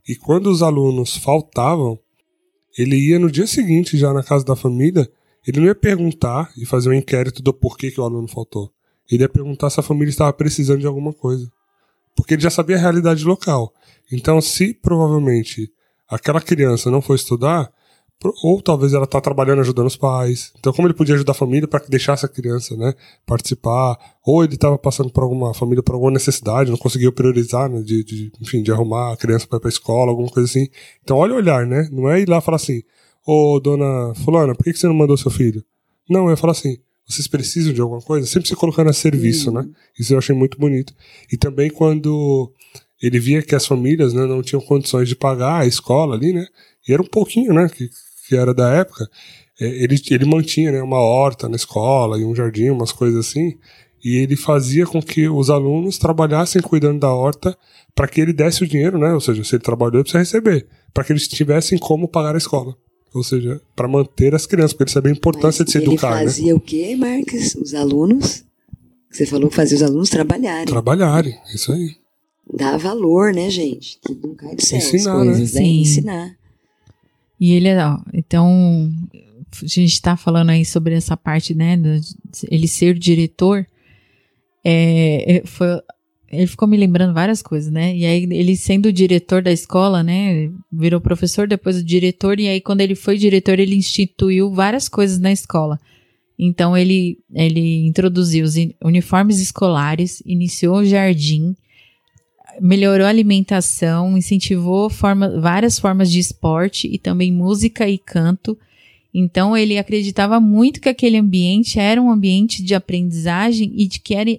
[0.08, 1.97] E quando os alunos faltavam,
[2.78, 5.10] ele ia no dia seguinte, já na casa da família,
[5.47, 8.71] ele não ia perguntar e fazer um inquérito do porquê que o aluno faltou.
[9.10, 11.49] Ele ia perguntar se a família estava precisando de alguma coisa.
[12.15, 13.73] Porque ele já sabia a realidade local.
[14.12, 15.71] Então, se provavelmente
[16.08, 17.71] aquela criança não for estudar,
[18.43, 20.51] ou talvez ela está trabalhando ajudando os pais.
[20.58, 22.93] Então, como ele podia ajudar a família para que deixasse a criança né,
[23.25, 27.82] participar, ou ele estava passando por alguma família por alguma necessidade, não conseguiu priorizar, né,
[27.82, 30.67] de, de, enfim, de arrumar a criança para ir para escola, alguma coisa assim.
[31.04, 31.88] Então, olha o olhar, né?
[31.91, 32.82] Não é ir lá falar assim:
[33.25, 35.63] Ô, dona Fulana, por que, que você não mandou seu filho?
[36.10, 38.26] Não, eu ia falar assim: vocês precisam de alguma coisa?
[38.26, 39.68] Sempre se colocando a serviço, né?
[40.00, 40.94] Isso eu achei muito bonito.
[41.32, 42.52] E também quando
[43.02, 46.48] ele via que as famílias né, não tinham condições de pagar a escola ali, né?
[46.88, 47.70] E era um pouquinho, né?
[47.70, 47.89] Que,
[48.28, 49.08] que era da época.
[49.60, 53.56] É, ele, ele mantinha né, uma horta na escola e um jardim, umas coisas assim.
[54.04, 57.56] E ele fazia com que os alunos trabalhassem cuidando da horta
[57.94, 59.13] para que ele desse o dinheiro, né?
[59.13, 60.68] Ou seja, se ele trabalhou, ele precisa receber.
[60.91, 62.76] Para que eles tivessem como pagar a escola
[63.17, 65.88] ou seja, para manter as crianças, para eles saberem a importância Mas de se ele
[65.88, 66.17] educar.
[66.17, 66.54] Ele fazia né?
[66.54, 67.56] o quê, Marcos?
[67.56, 68.43] Os alunos?
[69.10, 70.65] Você falou que fazia os alunos trabalharem.
[70.65, 71.95] Trabalharem, isso aí.
[72.54, 73.97] Dá valor, né, gente?
[74.06, 75.62] Que não cai do céu Ensinar, as coisas, né?
[75.62, 75.67] né?
[75.67, 76.38] Ensinar.
[77.39, 78.91] E ele, ó, então,
[79.63, 81.80] a gente está falando aí sobre essa parte, né,
[82.49, 83.65] ele ser diretor,
[84.63, 85.67] é, foi
[86.36, 87.95] ele ficou me lembrando várias coisas, né?
[87.95, 92.48] E aí ele sendo o diretor da escola, né, virou professor, depois o diretor e
[92.48, 95.80] aí quando ele foi diretor, ele instituiu várias coisas na escola.
[96.38, 101.56] Então ele ele introduziu os uniformes escolares, iniciou o jardim,
[102.62, 108.58] melhorou a alimentação, incentivou forma, várias formas de esporte e também música e canto.
[109.13, 114.13] Então ele acreditava muito que aquele ambiente era um ambiente de aprendizagem e de que
[114.13, 114.30] era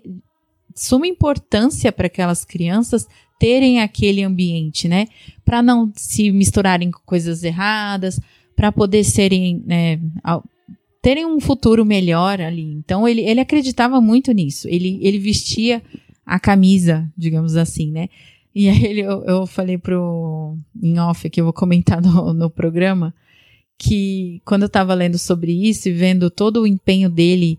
[0.77, 3.09] suma importância para aquelas crianças
[3.39, 5.07] terem aquele ambiente, né?
[5.45, 8.21] Para não se misturarem com coisas erradas,
[8.55, 10.01] para poder serem, né,
[11.03, 12.63] terem um futuro melhor ali.
[12.63, 14.69] Então ele, ele acreditava muito nisso.
[14.69, 15.83] Ele, ele vestia
[16.25, 18.09] a camisa, digamos assim, né?
[18.55, 22.51] E aí ele, eu, eu falei pro em off que eu vou comentar no, no
[22.51, 23.15] programa
[23.79, 27.59] que quando eu estava lendo sobre isso e vendo todo o empenho dele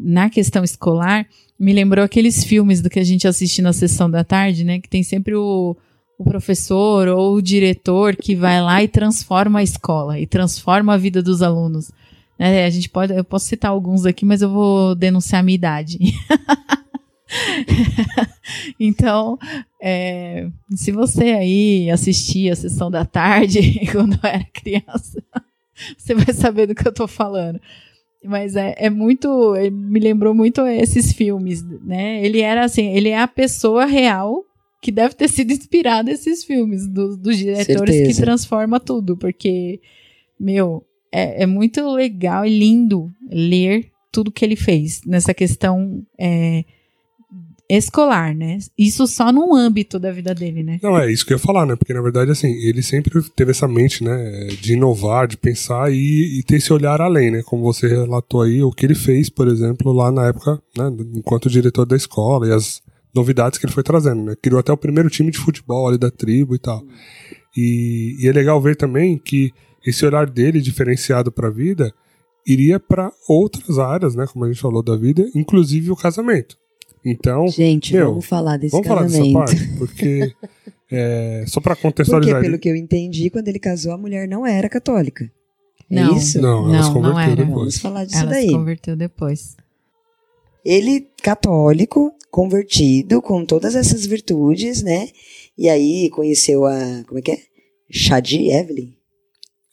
[0.00, 1.26] na questão escolar,
[1.58, 4.80] me lembrou aqueles filmes do que a gente assiste na sessão da tarde, né?
[4.80, 5.76] Que tem sempre o,
[6.18, 10.96] o professor ou o diretor que vai lá e transforma a escola e transforma a
[10.96, 11.90] vida dos alunos.
[12.38, 12.64] Né?
[12.64, 15.98] A gente pode, eu posso citar alguns aqui, mas eu vou denunciar a minha idade.
[18.78, 19.36] então,
[19.82, 25.22] é, se você aí assistia a sessão da tarde quando eu era criança,
[25.98, 27.60] você vai saber do que eu tô falando.
[28.24, 29.54] Mas é, é muito.
[29.70, 32.24] Me lembrou muito esses filmes, né?
[32.24, 34.44] Ele era assim, ele é a pessoa real
[34.80, 38.20] que deve ter sido inspirada nesses filmes, do, dos diretores Certeza.
[38.20, 39.80] que transforma tudo, porque,
[40.38, 46.64] meu, é, é, muito legal e lindo ler tudo que ele fez nessa questão é,
[47.76, 48.58] escolar, né?
[48.78, 50.78] Isso só num âmbito da vida dele, né?
[50.82, 51.76] Não, é isso que eu ia falar, né?
[51.76, 54.46] Porque na verdade, assim, ele sempre teve essa mente, né?
[54.60, 57.42] De inovar, de pensar e, e ter esse olhar além, né?
[57.42, 60.90] Como você relatou aí, o que ele fez, por exemplo, lá na época, né?
[61.14, 62.80] Enquanto diretor da escola e as
[63.14, 64.34] novidades que ele foi trazendo, né?
[64.40, 66.82] Criou até o primeiro time de futebol ali da tribo e tal.
[67.56, 69.52] E, e é legal ver também que
[69.84, 71.92] esse olhar dele diferenciado para a vida
[72.46, 76.56] iria para outras áreas, né, como a gente falou da vida, inclusive o casamento.
[77.04, 79.32] Então, gente, meu, vamos falar desse vamos casamento.
[79.32, 80.34] falar dessa parte, porque
[80.90, 82.34] é, só para contextualizar.
[82.36, 85.30] Porque pelo que eu entendi, quando ele casou, a mulher não era católica.
[85.90, 86.40] É não, isso?
[86.40, 87.54] Não, ela se converteu depois.
[87.54, 88.46] Vamos falar disso ela daí.
[88.46, 89.56] se converteu depois.
[90.64, 95.08] Ele, católico, convertido, com todas essas virtudes, né?
[95.56, 97.04] E aí conheceu a.
[97.06, 97.38] Como é que é?
[97.90, 98.97] Shadi Evelyn?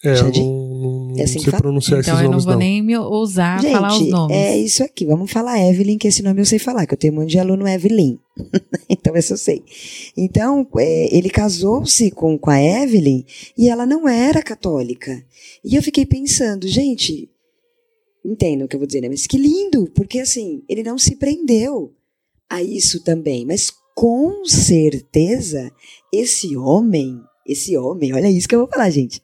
[0.06, 2.54] É, eu não, não É assim que sei pronunciar Então esses eu não nomes, vou
[2.54, 2.60] não.
[2.60, 4.38] nem me ousar a falar os Gente, nomes.
[4.38, 5.06] é isso aqui.
[5.06, 7.40] Vamos falar Evelyn, que esse nome eu sei falar, que eu tenho um monte de
[7.40, 8.20] aluno Evelyn.
[8.90, 9.64] então, esse eu sei.
[10.16, 13.24] Então, é, ele casou-se com, com a Evelyn
[13.58, 15.24] e ela não era católica.
[15.64, 17.30] E eu fiquei pensando, gente,
[18.24, 19.10] entendam o que eu vou dizer, né?
[19.10, 21.94] Mas que lindo, porque assim, ele não se prendeu
[22.50, 23.46] a isso também.
[23.46, 25.72] Mas com certeza,
[26.14, 29.22] esse homem, esse homem, olha isso que eu vou falar, gente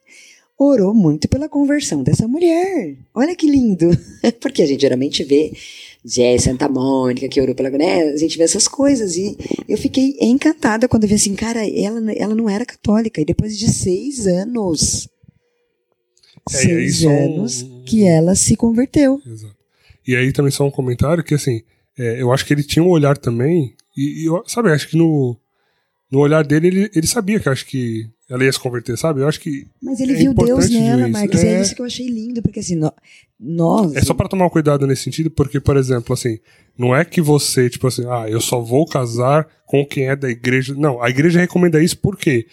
[0.64, 2.96] orou muito pela conversão dessa mulher.
[3.14, 3.90] Olha que lindo.
[4.40, 5.52] Porque a gente geralmente vê
[6.06, 7.70] Jé, Santa Mônica, que orou pela.
[7.72, 8.04] Né?
[8.04, 9.16] A gente vê essas coisas.
[9.16, 9.36] E
[9.68, 13.20] eu fiquei encantada quando eu vi assim, cara, ela, ela não era católica.
[13.20, 15.10] E depois de seis anos.
[16.50, 19.20] É, seis um- anos que ela se converteu.
[19.26, 19.56] Exato.
[20.08, 21.62] E aí também só um comentário que, assim,
[21.98, 24.98] é, eu acho que ele tinha um olhar também, e, e eu, sabe, acho que
[24.98, 25.38] no,
[26.12, 29.22] no olhar dele, ele, ele sabia que acho que ela ia se converter, sabe?
[29.22, 31.08] Eu acho que Mas ele É viu Deus nela.
[31.08, 31.42] Marcos.
[31.44, 31.56] É.
[31.58, 31.62] É.
[31.62, 32.92] isso que eu achei lindo, porque assim, nó-
[33.40, 33.96] nós.
[33.96, 36.38] é só pra tomar cuidado nesse sentido, porque, por exemplo, assim,
[36.78, 40.30] não é que você, tipo assim, ah, eu só vou casar com quem é da
[40.30, 40.74] igreja.
[40.78, 42.46] Não, a igreja recomenda isso por quê?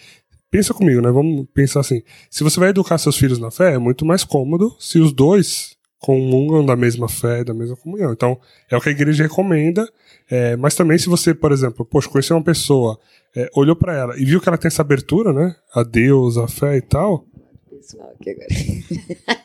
[0.51, 1.11] Pensa comigo, né?
[1.11, 2.01] Vamos pensar assim.
[2.29, 5.75] Se você vai educar seus filhos na fé, é muito mais cômodo se os dois
[5.99, 8.11] comungam da mesma fé, da mesma comunhão.
[8.13, 8.39] Então,
[8.71, 9.87] é o que a igreja recomenda.
[10.31, 12.99] é, mas também se você, por exemplo, poxa, conheceu uma pessoa,
[13.43, 15.55] é, olhou pra ela e viu que ela tem essa abertura, né?
[15.73, 17.25] A Deus, a fé e tal.
[17.69, 18.47] Pessoal, agora.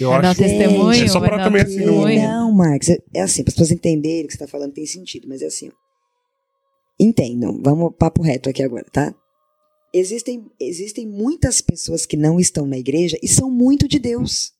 [0.00, 1.04] Eu dar acho testemunho?
[1.04, 2.20] É só pra dar também, assim, testemunho?
[2.22, 4.86] Não, Marcos, é- é assim, para as pessoas entenderem o que você está falando tem
[4.86, 5.68] sentido, mas é assim.
[5.68, 5.72] ó.
[6.98, 9.14] Entendam, vamos papo reto aqui agora, tá?
[9.92, 14.52] Existem, existem muitas pessoas que não estão na igreja e são muito de Deus.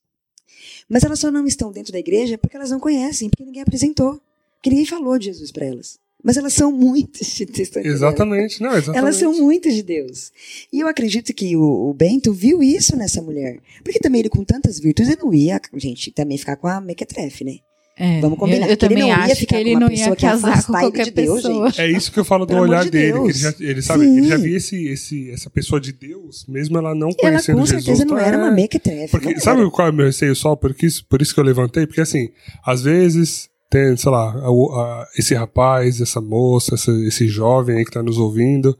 [0.89, 4.21] Mas elas só não estão dentro da igreja porque elas não conhecem, porque ninguém apresentou,
[4.57, 5.99] porque ninguém falou de Jesus para elas.
[6.25, 7.71] Mas elas são muitas de Deus.
[7.77, 8.99] Exatamente, não, exatamente.
[8.99, 10.33] Elas são muitas de Deus.
[10.73, 13.59] E eu acredito que o, o Bento viu isso nessa mulher.
[13.85, 17.45] Porque também ele, com tantas virtudes, ele não ia, gente, também ficar com a mequetrefe,
[17.45, 17.57] né?
[17.97, 18.67] É, Vamos combinar.
[18.67, 20.17] Eu, eu que ele também não ia acho que ficar com ele não pessoa ia
[20.17, 21.69] que casar com qualquer de Deus, pessoa.
[21.69, 21.81] gente.
[21.81, 23.39] É isso que eu falo do Pelo olhar de dele, que ele Deus.
[23.39, 24.17] já, ele sabe, Sim.
[24.19, 27.67] ele já via esse, esse, essa pessoa de Deus, mesmo ela não Ela conhecendo com
[27.67, 27.85] Jesus.
[27.85, 29.11] certeza não então era é- uma mequetrefe.
[29.13, 30.57] Porque, não sabe qual é o meu receio só?
[30.57, 31.87] Porque isso, por isso que eu levantei?
[31.87, 32.31] Porque assim,
[32.67, 37.85] às vezes tem, sei lá, a- a- esse rapaz, essa moça, essa- esse jovem aí
[37.85, 38.77] que tá nos ouvindo,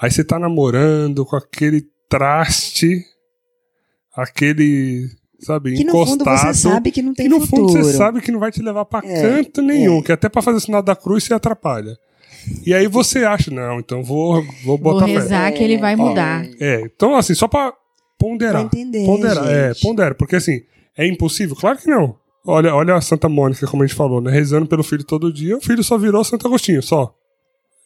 [0.00, 3.02] aí você tá namorando com aquele traste,
[4.16, 5.08] aquele,
[5.40, 6.18] sabe, Que no encostado.
[6.24, 7.68] fundo você sabe que não tem que no futuro.
[7.68, 10.02] fundo você sabe que não vai te levar pra É, canto nenhum, é.
[10.02, 11.96] que até pra fazer o sinal da cruz você atrapalha.
[12.64, 15.12] E aí você acha, não, então vou, vou Vou botar fé.
[15.12, 16.46] rezar que ele vai É, mudar.
[16.60, 17.72] É, então assim, só pra
[18.18, 18.52] ponderar.
[18.68, 19.82] Pra entender, Ponderar, é, gente.
[19.82, 20.60] pondera, porque assim,
[20.96, 21.56] é impossível?
[21.56, 22.16] Claro que não.
[22.46, 24.30] Olha, olha a Santa Mônica, como a gente falou, né?
[24.30, 27.14] Rezando pelo filho todo dia, o filho só virou Santo Agostinho, só.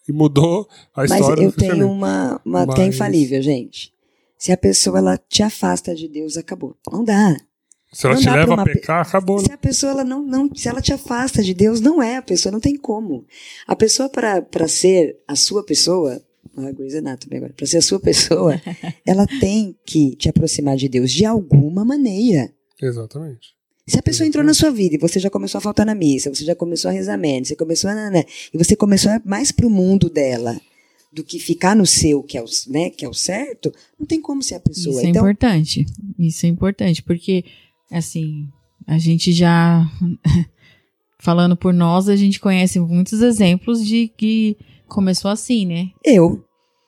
[0.08, 1.84] E mudou a Mas história eu do cristianismo.
[1.88, 3.92] tenho uma, uma que é Mas- infalível, gente.
[4.38, 6.74] Se a pessoa ela te afasta de Deus, acabou.
[6.90, 7.36] Não dá.
[7.92, 9.36] Se ela não te leva uma a pe- pecar, acabou.
[9.38, 9.44] né?
[9.44, 12.22] Se a pessoa ela não, não, se ela te afasta de Deus, não é a
[12.22, 13.26] pessoa, não tem como.
[13.66, 16.20] A pessoa para para ser a sua pessoa,
[16.56, 18.60] ah, Grey's Anatomy agora, para ser a sua pessoa,
[19.04, 22.50] ela tem que te aproximar de Deus de alguma maneira.
[22.80, 23.48] Exatamente.
[23.90, 26.32] Se a pessoa entrou na sua vida e você já começou a faltar na missa,
[26.32, 28.24] você já começou a rezar menos, você começou a
[28.54, 30.60] e você começou a ir mais pro mundo dela
[31.12, 34.20] do que ficar no seu, que é o, né, que é o certo, não tem
[34.20, 34.94] como ser a pessoa.
[34.94, 35.84] Isso é então, importante.
[36.16, 37.44] Isso é importante, porque,
[37.90, 38.46] assim,
[38.86, 39.84] a gente já.
[41.18, 45.90] Falando por nós, a gente conhece muitos exemplos de que começou assim, né?
[46.04, 46.44] eu,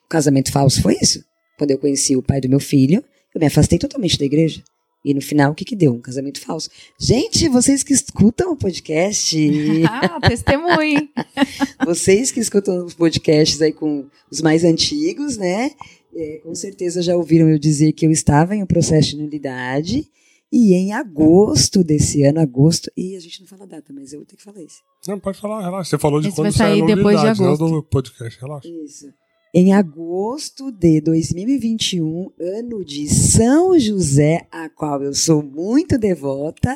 [0.09, 1.21] casamento falso foi isso.
[1.57, 3.03] Quando eu conheci o pai do meu filho,
[3.35, 4.63] eu me afastei totalmente da igreja.
[5.03, 5.93] E no final, o que que deu?
[5.93, 6.69] Um casamento falso.
[6.97, 9.37] Gente, vocês que escutam o podcast,
[9.89, 10.81] ah, testemunho.
[10.81, 11.09] hein?
[11.85, 15.71] vocês que escutam os podcasts aí com os mais antigos, né?
[16.15, 20.09] é, com certeza já ouviram eu dizer que eu estava em um processo de nulidade.
[20.55, 22.91] E em agosto desse ano, agosto.
[22.95, 24.83] E a gente não fala a data, mas eu vou ter que falar isso.
[25.07, 25.89] Não, pode falar, relaxa.
[25.89, 27.67] Você falou de Esse quando vai sair depois de agosto.
[27.67, 28.69] do podcast, relaxa.
[28.69, 29.07] Isso.
[29.55, 36.75] Em agosto de 2021, ano de São José, a qual eu sou muito devota,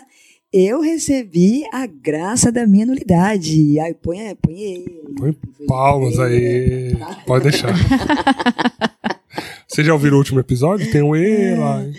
[0.53, 3.79] eu recebi a graça da minha nulidade.
[3.79, 4.85] Ai, põe, aí, põe aí.
[5.17, 5.35] Põe
[5.67, 6.95] palmas aí.
[7.25, 7.73] Pode deixar.
[9.67, 10.91] Você já ouviu o último episódio?
[10.91, 11.83] Tem um E lá.
[11.83, 11.93] hein?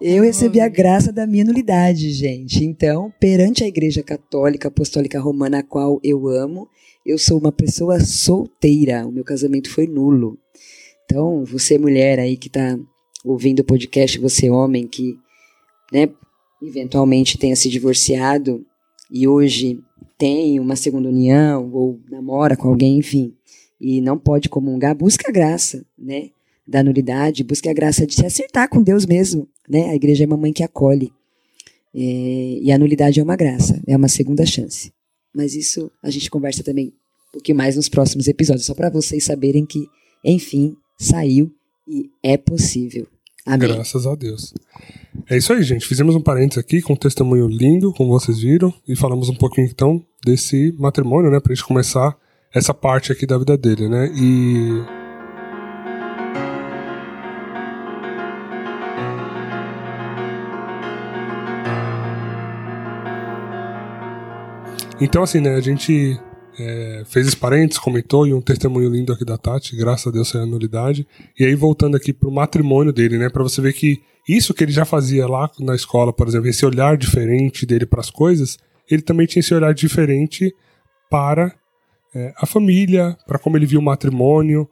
[0.00, 2.64] Eu recebi a graça da minha nulidade, gente.
[2.64, 6.68] Então, perante a Igreja Católica Apostólica Romana, a qual eu amo,
[7.04, 9.06] eu sou uma pessoa solteira.
[9.06, 10.38] O meu casamento foi nulo.
[11.04, 12.78] Então, você mulher aí que está
[13.24, 15.16] ouvindo o podcast, você homem que,
[15.92, 16.08] né,
[16.62, 18.64] eventualmente tenha se divorciado
[19.10, 19.80] e hoje
[20.16, 23.34] tem uma segunda união ou namora com alguém, enfim,
[23.80, 26.30] e não pode comungar, busca a graça, né,
[26.66, 29.90] da nulidade, busca a graça de se acertar com Deus mesmo, né?
[29.90, 31.12] A igreja é uma mãe que acolhe.
[31.94, 34.90] É, e a nulidade é uma graça, é uma segunda chance.
[35.34, 36.88] Mas isso a gente conversa também
[37.28, 39.86] um pouquinho mais nos próximos episódios, só para vocês saberem que,
[40.24, 41.52] enfim, saiu
[41.86, 43.06] e é possível.
[43.44, 43.68] Amém.
[43.68, 44.54] Graças a Deus.
[45.28, 45.86] É isso aí, gente.
[45.86, 49.66] Fizemos um parênteses aqui com um testemunho lindo, como vocês viram, e falamos um pouquinho
[49.66, 52.16] então desse matrimônio, né, pra gente começar
[52.54, 54.10] essa parte aqui da vida dele, né?
[54.16, 55.03] E
[65.04, 66.18] Então, assim, né, a gente
[66.58, 70.30] é, fez esse parênteses, comentou, e um testemunho lindo aqui da Tati, graças a Deus
[70.30, 71.06] saiu a nulidade.
[71.38, 74.72] E aí, voltando aqui pro matrimônio dele, né, pra você ver que isso que ele
[74.72, 78.56] já fazia lá na escola, por exemplo, esse olhar diferente dele para as coisas,
[78.90, 80.54] ele também tinha esse olhar diferente
[81.10, 81.54] para
[82.14, 84.66] é, a família, para como ele via o matrimônio.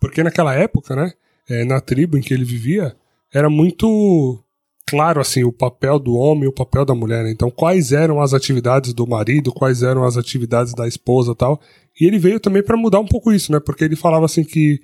[0.00, 1.12] Porque naquela época, né,
[1.48, 2.96] é, na tribo em que ele vivia,
[3.32, 4.42] era muito
[4.86, 7.24] claro assim o papel do homem e o papel da mulher.
[7.24, 7.30] Né?
[7.30, 11.60] Então, quais eram as atividades do marido, quais eram as atividades da esposa, tal.
[12.00, 13.58] E ele veio também para mudar um pouco isso, né?
[13.58, 14.80] Porque ele falava assim que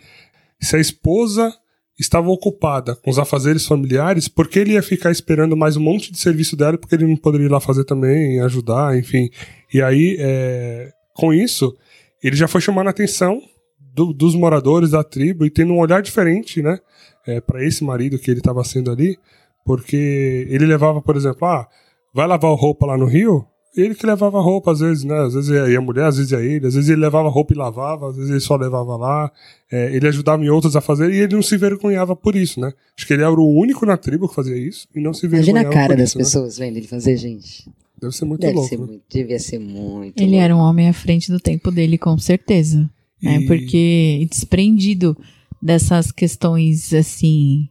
[0.61, 1.55] se a esposa
[1.99, 6.19] estava ocupada com os afazeres familiares, porque ele ia ficar esperando mais um monte de
[6.19, 9.31] serviço dela, porque ele não poderia ir lá fazer também, ajudar, enfim.
[9.73, 11.77] E aí, é, com isso,
[12.23, 13.41] ele já foi chamando a atenção
[13.79, 16.79] do, dos moradores da tribo e tendo um olhar diferente, né?
[17.27, 19.17] É, para esse marido que ele estava sendo ali,
[19.65, 21.69] porque ele levava, por exemplo, ah,
[22.15, 23.47] vai lavar roupa lá no rio?
[23.75, 25.19] Ele que levava roupa, às vezes, né?
[25.21, 27.57] Às vezes ia a mulher, às vezes ia ele, às vezes ele levava roupa e
[27.57, 29.33] lavava, às vezes ele só levava lá.
[29.71, 32.71] É, ele ajudava em outros a fazer e ele não se vergonhava por isso, né?
[32.95, 35.61] Acho que ele era o único na tribo que fazia isso e não se vergonhava.
[35.61, 36.25] Imagina a cara das isso, né?
[36.25, 36.67] pessoas né?
[36.67, 37.67] vendo ele fazer, gente.
[37.99, 38.69] Deve ser muito Deve louco.
[38.69, 38.87] Ser né?
[38.87, 40.21] muito, devia ser muito.
[40.21, 40.45] Ele louco.
[40.45, 42.91] era um homem à frente do tempo dele, com certeza.
[43.23, 43.39] Né?
[43.39, 45.17] E- Porque desprendido
[45.63, 47.69] dessas questões assim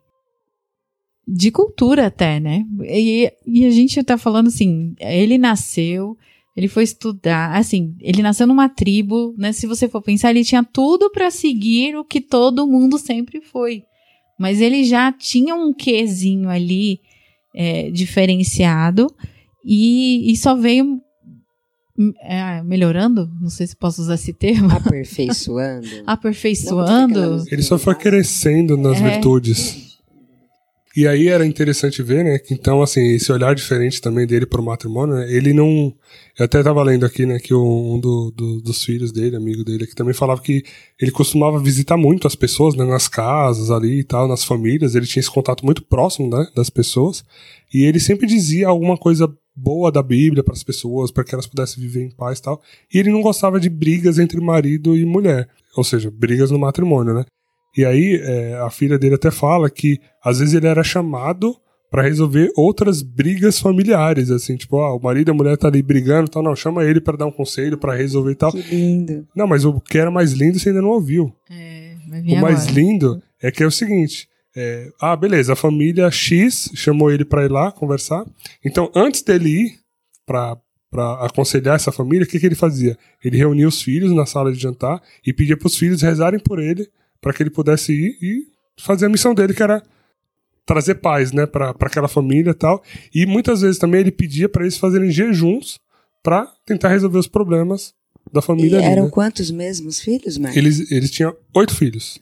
[1.27, 2.63] de cultura até, né?
[2.84, 6.17] E, e a gente tá falando assim, ele nasceu,
[6.55, 9.51] ele foi estudar, assim, ele nasceu numa tribo, né?
[9.53, 13.84] Se você for pensar, ele tinha tudo para seguir o que todo mundo sempre foi.
[14.39, 16.99] Mas ele já tinha um quezinho ali
[17.55, 19.07] é, diferenciado
[19.63, 20.99] e, e só veio
[22.23, 25.88] é, melhorando, não sei se posso usar esse termo, Aperfeiçoando.
[26.07, 27.43] aperfeiçoando.
[27.51, 29.12] Ele só foi crescendo nas É.
[29.12, 29.90] virtudes.
[30.95, 34.62] E aí era interessante ver, né, que então, assim, esse olhar diferente também dele pro
[34.62, 35.93] matrimônio, né, ele não...
[36.38, 39.88] Eu até tava lendo aqui, né, que um do- do- dos filhos dele, amigo dele,
[39.88, 40.63] que também falava que
[40.99, 45.06] ele costumava visitar muito as pessoas, né, nas casas ali e tal, nas famílias, ele
[45.06, 47.23] tinha esse contato muito próximo, né, das pessoas,
[47.73, 51.47] e ele sempre dizia alguma coisa boa da Bíblia para as pessoas, para que elas
[51.47, 52.62] pudessem viver em paz e tal,
[52.93, 57.13] e ele não gostava de brigas entre marido e mulher, ou seja, brigas no matrimônio,
[57.13, 57.23] né.
[57.75, 61.55] E aí é, a filha dele até fala que às vezes ele era chamado
[61.89, 65.81] pra resolver outras brigas familiares, assim, tipo, ah, o marido e a mulher tá ali
[65.81, 68.51] brigando, então não, chama ele pra dar um conselho, pra resolver e tal.
[68.51, 69.27] Que lindo.
[69.36, 71.34] Não, mas o que era mais lindo você ainda não ouviu.
[71.49, 72.73] É, vir O mais agora.
[72.79, 77.43] lindo é que é o seguinte, é, ah, beleza, a família X chamou ele pra
[77.43, 78.25] ir lá conversar.
[78.65, 79.71] Então, antes dele ir
[80.25, 80.57] pra
[80.89, 82.97] para aconselhar essa família, o que, que ele fazia?
[83.23, 86.60] Ele reunia os filhos na sala de jantar e pedia para os filhos rezarem por
[86.60, 86.86] ele
[87.21, 88.47] para que ele pudesse ir e
[88.81, 89.81] fazer a missão dele, que era
[90.65, 92.84] trazer paz, né, para aquela família e tal.
[93.13, 95.79] E muitas vezes também ele pedia para eles fazerem jejuns
[96.23, 97.93] para tentar resolver os problemas
[98.31, 98.77] da E família.
[98.79, 99.10] ali, eram né?
[99.12, 100.57] quantos mesmos filhos, Marcos?
[100.57, 102.19] Eles, eles tinham oito filhos.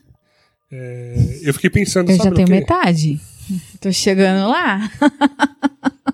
[0.72, 2.52] É, eu fiquei pensando, Eu sabe já tenho quê?
[2.54, 3.20] metade.
[3.80, 4.90] Tô chegando lá.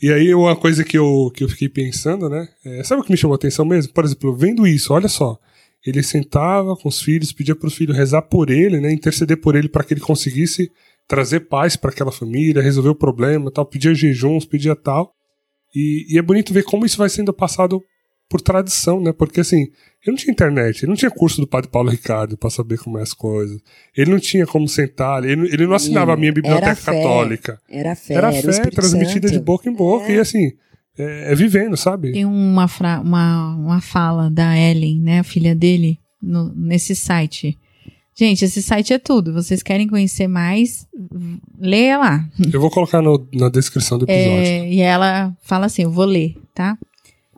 [0.00, 2.48] E aí uma coisa que eu, que eu fiquei pensando, né?
[2.64, 3.92] é, sabe o que me chamou a atenção mesmo?
[3.92, 5.36] Por exemplo, vendo isso, olha só.
[5.88, 8.92] Ele sentava com os filhos, pedia para os filhos rezar por ele, né?
[8.92, 10.70] Interceder por ele para que ele conseguisse
[11.06, 13.64] trazer paz para aquela família, resolver o problema, tal.
[13.64, 15.12] Pedia jejuns, pedia tal.
[15.74, 17.80] E, e é bonito ver como isso vai sendo passado
[18.28, 19.10] por tradição, né?
[19.12, 22.50] Porque assim, ele não tinha internet, ele não tinha curso do Padre Paulo Ricardo para
[22.50, 23.58] saber como é as coisas.
[23.96, 26.92] Ele não tinha como sentar, ele, não- ele não assinava a minha Era biblioteca fé.
[26.92, 27.58] católica.
[27.70, 29.38] Era fé, Era fé Espírito transmitida Santo.
[29.38, 30.16] de boca em boca É.
[30.16, 30.52] e assim,
[30.98, 32.12] é, é vivendo, sabe?
[32.12, 32.66] Tem uma,
[33.02, 37.56] uma, uma fala da Ellen, né, a filha dele, no- nesse site
[38.18, 39.32] Gente, esse site é tudo.
[39.32, 40.88] Vocês querem conhecer mais?
[41.56, 42.28] Leia lá.
[42.52, 44.42] Eu vou colocar no, na descrição do episódio.
[44.44, 46.76] É, e ela fala assim: eu vou ler, tá?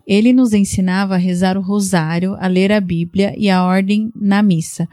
[0.06, 4.42] Ele nos ensinava a rezar o rosário, a ler a Bíblia e a ordem na
[4.42, 4.88] missa.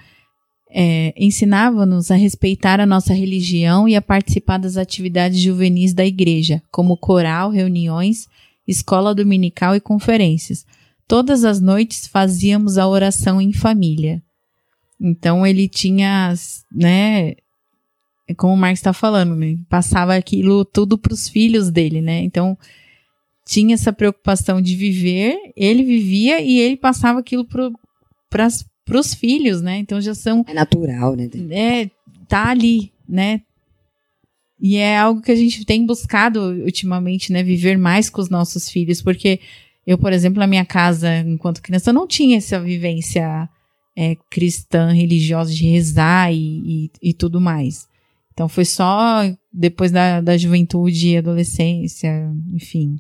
[0.70, 6.62] É, Ensinava-nos a respeitar a nossa religião e a participar das atividades juvenis da igreja,
[6.70, 8.28] como coral, reuniões,
[8.68, 10.66] escola dominical e conferências.
[11.08, 14.22] Todas as noites fazíamos a oração em família.
[15.00, 16.34] Então ele tinha,
[16.72, 17.36] né,
[18.36, 22.22] como o Marx está falando, né, passava aquilo tudo para os filhos dele, né?
[22.24, 22.58] Então
[23.46, 28.50] tinha essa preocupação de viver, ele vivia e ele passava aquilo para
[29.00, 29.78] os filhos, né?
[29.78, 31.30] Então já são é natural, né?
[31.52, 31.90] É,
[32.28, 33.42] tá ali, né?
[34.60, 37.44] E é algo que a gente tem buscado ultimamente, né?
[37.44, 39.40] Viver mais com os nossos filhos, porque
[39.86, 43.48] eu, por exemplo, na minha casa, enquanto criança, não tinha essa vivência
[43.96, 47.88] é, cristã, religiosa, de rezar e, e, e, tudo mais.
[48.34, 53.00] Então foi só depois da, da juventude e adolescência, enfim,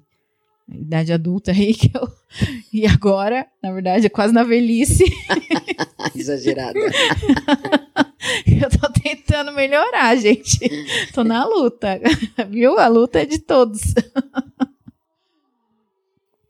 [0.71, 2.07] idade adulta aí que eu.
[2.73, 5.05] E agora, na verdade, é quase na velhice.
[6.13, 6.77] Exagerada.
[8.45, 10.59] eu tô tentando melhorar, gente.
[11.13, 11.99] Tô na luta,
[12.49, 12.77] viu?
[12.77, 13.81] A luta é de todos.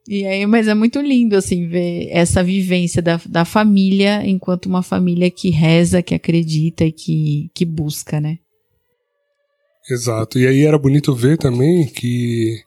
[0.09, 4.81] E aí, mas é muito lindo, assim, ver essa vivência da, da família enquanto uma
[4.81, 8.39] família que reza, que acredita e que, que busca, né?
[9.91, 10.39] Exato.
[10.39, 12.57] E aí era bonito ver também que,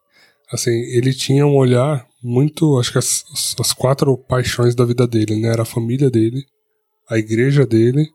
[0.53, 3.25] assim, ele tinha um olhar muito, acho que as,
[3.59, 5.49] as quatro paixões da vida dele, né?
[5.49, 6.45] Era a família dele,
[7.09, 8.07] a igreja dele,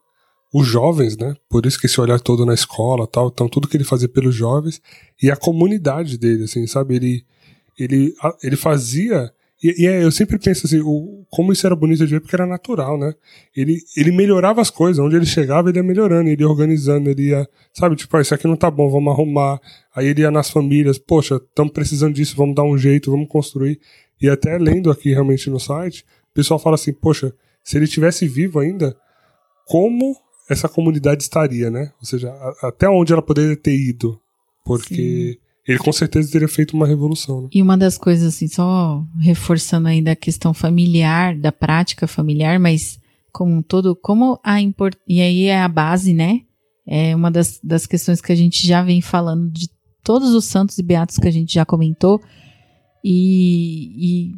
[0.57, 1.35] os jovens, né?
[1.49, 4.33] Por isso que esse olhar todo na escola, tal, então tudo que ele fazia pelos
[4.33, 4.81] jovens
[5.21, 6.95] e a comunidade dele, assim, sabe?
[6.95, 7.25] Ele
[7.77, 9.29] ele, ele fazia.
[9.61, 12.37] E, e é, eu sempre penso assim, o, como isso era bonito de ver, porque
[12.37, 13.13] era natural, né?
[13.53, 17.29] Ele, ele melhorava as coisas, onde ele chegava, ele ia melhorando, ele ia organizando, ele
[17.29, 19.59] ia, sabe, tipo, ah, isso aqui não tá bom, vamos arrumar.
[19.93, 23.79] Aí ele ia nas famílias, poxa, estamos precisando disso, vamos dar um jeito, vamos construir.
[24.21, 28.25] E até lendo aqui realmente no site, o pessoal fala assim, poxa, se ele tivesse
[28.25, 28.95] vivo ainda,
[29.65, 30.15] como
[30.49, 31.91] essa comunidade estaria, né?
[31.99, 34.19] Ou seja, a, até onde ela poderia ter ido.
[34.63, 37.41] Porque ele com certeza teria feito uma revolução.
[37.41, 37.49] Né?
[37.53, 42.99] E uma das coisas, assim, só reforçando ainda a questão familiar, da prática familiar, mas
[43.31, 44.95] como um todo, como a import...
[45.07, 46.41] E aí é a base, né?
[46.87, 49.69] É uma das, das questões que a gente já vem falando de
[50.03, 52.21] todos os santos e beatos que a gente já comentou.
[53.03, 54.35] E, e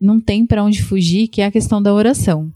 [0.00, 2.52] não tem para onde fugir, que é a questão da oração.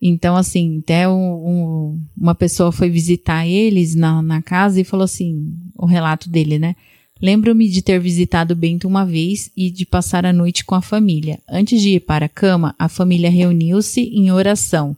[0.00, 5.04] Então, assim, até um, um, uma pessoa foi visitar eles na, na casa e falou
[5.04, 6.76] assim: o relato dele, né?
[7.20, 11.38] Lembro-me de ter visitado Bento uma vez e de passar a noite com a família.
[11.48, 14.94] Antes de ir para a cama, a família reuniu-se em oração.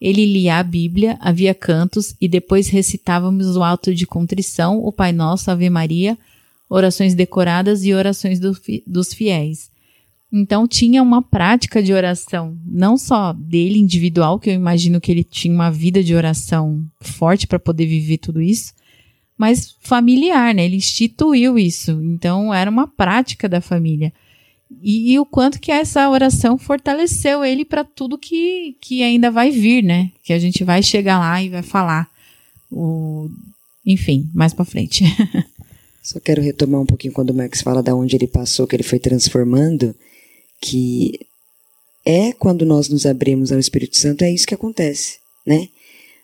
[0.00, 5.10] Ele lia a Bíblia, havia cantos e depois recitávamos o alto de contrição, o Pai
[5.10, 6.16] Nosso, Ave Maria,
[6.68, 9.68] orações decoradas e orações do, dos fiéis.
[10.32, 15.24] Então tinha uma prática de oração, não só dele individual, que eu imagino que ele
[15.24, 18.74] tinha uma vida de oração forte para poder viver tudo isso,
[19.38, 20.64] mas familiar, né?
[20.64, 21.92] Ele instituiu isso.
[22.02, 24.12] Então era uma prática da família.
[24.82, 29.50] E, e o quanto que essa oração fortaleceu ele para tudo que, que ainda vai
[29.50, 30.10] vir, né?
[30.24, 32.08] Que a gente vai chegar lá e vai falar.
[32.70, 33.28] O,
[33.84, 35.04] enfim, mais para frente.
[36.02, 38.82] Só quero retomar um pouquinho quando o Max fala da onde ele passou, que ele
[38.82, 39.94] foi transformando,
[40.66, 41.20] que
[42.04, 45.68] é quando nós nos abrimos ao Espírito Santo, é isso que acontece, né?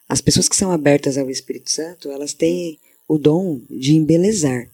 [0.08, 2.78] As pessoas que são abertas ao Espírito Santo, elas têm
[3.08, 4.68] o dom de embelezar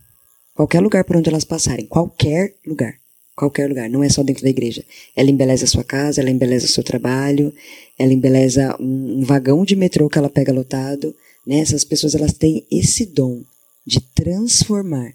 [0.54, 2.94] qualquer lugar por onde elas passarem, qualquer lugar,
[3.36, 4.82] qualquer lugar, não é só dentro da igreja.
[5.14, 7.52] Ela embeleza a sua casa, ela embeleza o seu trabalho,
[7.98, 11.14] ela embeleza um, um vagão de metrô que ela pega lotado,
[11.46, 11.60] né?
[11.60, 13.42] Essas pessoas elas têm esse dom
[13.86, 15.12] de transformar,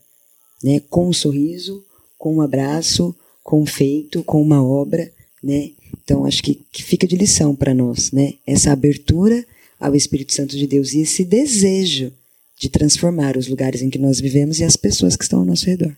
[0.64, 0.80] né?
[0.90, 1.84] Com um sorriso,
[2.18, 5.12] com um abraço, com um feito, com uma obra,
[5.44, 5.72] né?
[6.04, 8.34] Então acho que, que fica de lição para nós, né?
[8.48, 9.46] Essa abertura
[9.80, 12.12] ao Espírito Santo de Deus e esse desejo
[12.58, 15.66] de transformar os lugares em que nós vivemos e as pessoas que estão ao nosso
[15.66, 15.94] redor.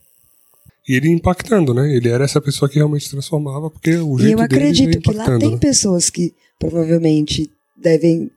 [0.87, 1.95] E ele impactando, né?
[1.95, 5.37] Ele era essa pessoa que realmente transformava, porque o jeito E eu acredito que lá
[5.37, 5.57] tem né?
[5.57, 8.29] pessoas que provavelmente devem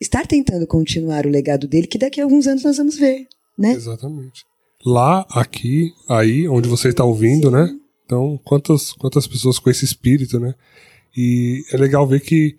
[0.00, 3.26] estar tentando continuar o legado dele, que daqui a alguns anos nós vamos ver,
[3.56, 3.72] né?
[3.72, 4.44] Exatamente.
[4.84, 7.74] Lá, aqui, aí, onde você está ouvindo, né?
[8.08, 10.54] Então, quantas, quantas pessoas com esse espírito, né?
[11.14, 12.56] E é legal ver que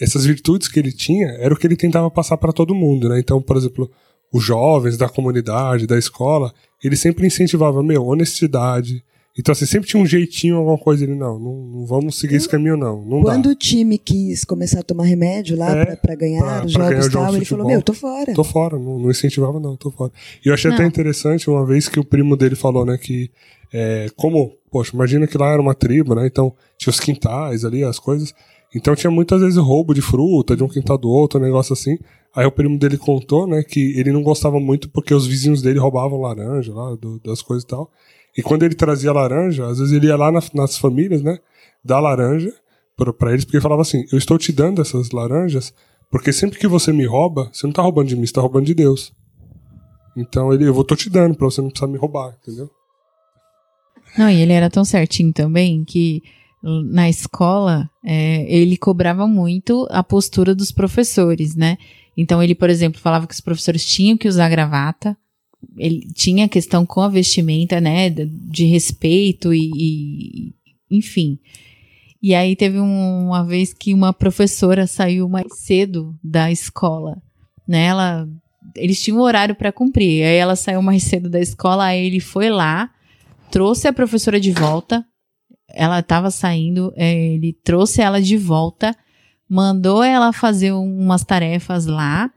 [0.00, 3.18] essas virtudes que ele tinha era o que ele tentava passar para todo mundo, né?
[3.18, 3.90] Então, por exemplo,
[4.32, 9.02] os jovens da comunidade, da escola, ele sempre incentivava, meu, honestidade,
[9.36, 12.48] Então, assim, sempre tinha um jeitinho, alguma coisa ali, não, não, não vamos seguir esse
[12.48, 13.02] caminho, não.
[13.02, 13.50] não Quando dá.
[13.50, 16.90] o time quis começar a tomar remédio lá É, pra, pra ganhar pra- os pra
[16.90, 17.66] jogos ganhar tal, ele falou, futebol.
[17.66, 18.34] meu, tô fora.
[18.34, 20.12] Tô fora, não, não incentivava, não, tô fora.
[20.44, 20.88] E eu achei até Não.
[20.88, 23.30] interessante uma vez que o primo dele falou, né, que
[23.72, 27.84] é, como, poxa, imagina que lá era uma tribo, né, então tinha os quintais ali,
[27.84, 28.34] as coisas.
[28.74, 31.98] Então tinha muitas vezes roubo de fruta, de um quintal do outro, um negócio assim.
[32.34, 35.78] Aí o primo dele contou, né, que ele não gostava muito porque os vizinhos dele
[35.78, 37.90] roubavam laranja lá, do- das coisas e tal.
[38.36, 41.38] E quando ele trazia laranja, às vezes ele ia lá na- nas famílias, né,
[41.84, 42.50] dar laranja
[43.18, 45.74] pra eles, porque ele falava assim: Eu estou te dando essas laranjas
[46.10, 48.64] porque sempre que você me rouba, você não tá roubando de mim, você tá roubando
[48.64, 49.12] de Deus.
[50.16, 52.70] Então ele, eu vou tô te dando pra você não precisar me roubar, entendeu?
[54.16, 56.22] Não, e ele era tão certinho também que
[56.90, 61.76] na escola é, ele cobrava muito a postura dos professores, né?
[62.16, 65.16] Então ele, por exemplo, falava que os professores tinham que usar gravata.
[65.76, 68.10] Ele tinha questão com a vestimenta, né?
[68.10, 70.54] De, respeito e, e-
[70.90, 71.38] enfim.
[72.22, 77.20] E aí teve um- uma vez que uma professora saiu mais cedo da escola,
[77.66, 77.86] né?
[77.86, 78.28] Ela,
[78.76, 80.22] eles tinham um horário para cumprir.
[80.24, 82.90] Aí ela saiu mais cedo da escola, aí ele foi lá,
[83.52, 85.04] trouxe a professora de volta.
[85.68, 88.96] Ela estava saindo, é, ele trouxe ela de volta,
[89.48, 92.30] mandou ela fazer umas tarefas lá.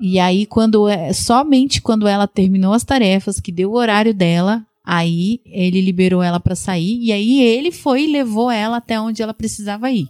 [0.00, 4.64] E aí, quando é- somente quando ela terminou as tarefas, que deu o horário dela,
[4.84, 6.98] aí ele liberou ela para sair.
[7.02, 10.08] E aí ele foi e levou ela até onde ela precisava ir.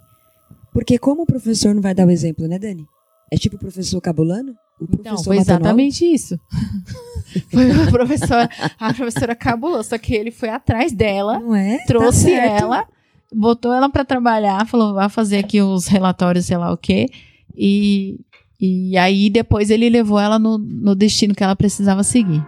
[0.73, 2.85] Porque como o professor não vai dar o exemplo, né, Dani?
[3.33, 4.55] É tipo o professor Cabulano?
[4.81, 6.39] Então, foi exatamente isso.
[7.51, 11.79] foi a professora, a professora cabulou, só que ele foi atrás dela, é?
[11.79, 12.63] Tá trouxe certo.
[12.63, 12.87] ela,
[13.33, 17.07] botou ela pra trabalhar, falou, vai fazer aqui os relatórios, sei lá o quê.
[17.55, 18.21] E,
[18.59, 22.43] e aí depois ele levou ela no, no destino que ela precisava seguir.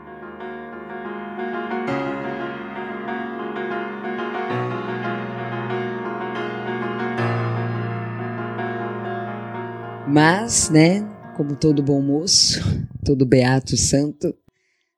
[10.06, 11.06] Mas, né,
[11.36, 12.60] como todo bom moço,
[13.04, 14.34] todo beato santo,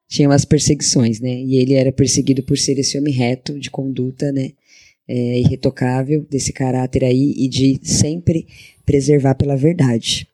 [0.09, 1.35] tinha umas perseguições, né?
[1.43, 4.53] E ele era perseguido por ser esse homem reto, de conduta, né?
[5.09, 8.47] é, irretocável, desse caráter aí e de sempre
[8.85, 10.29] preservar pela verdade.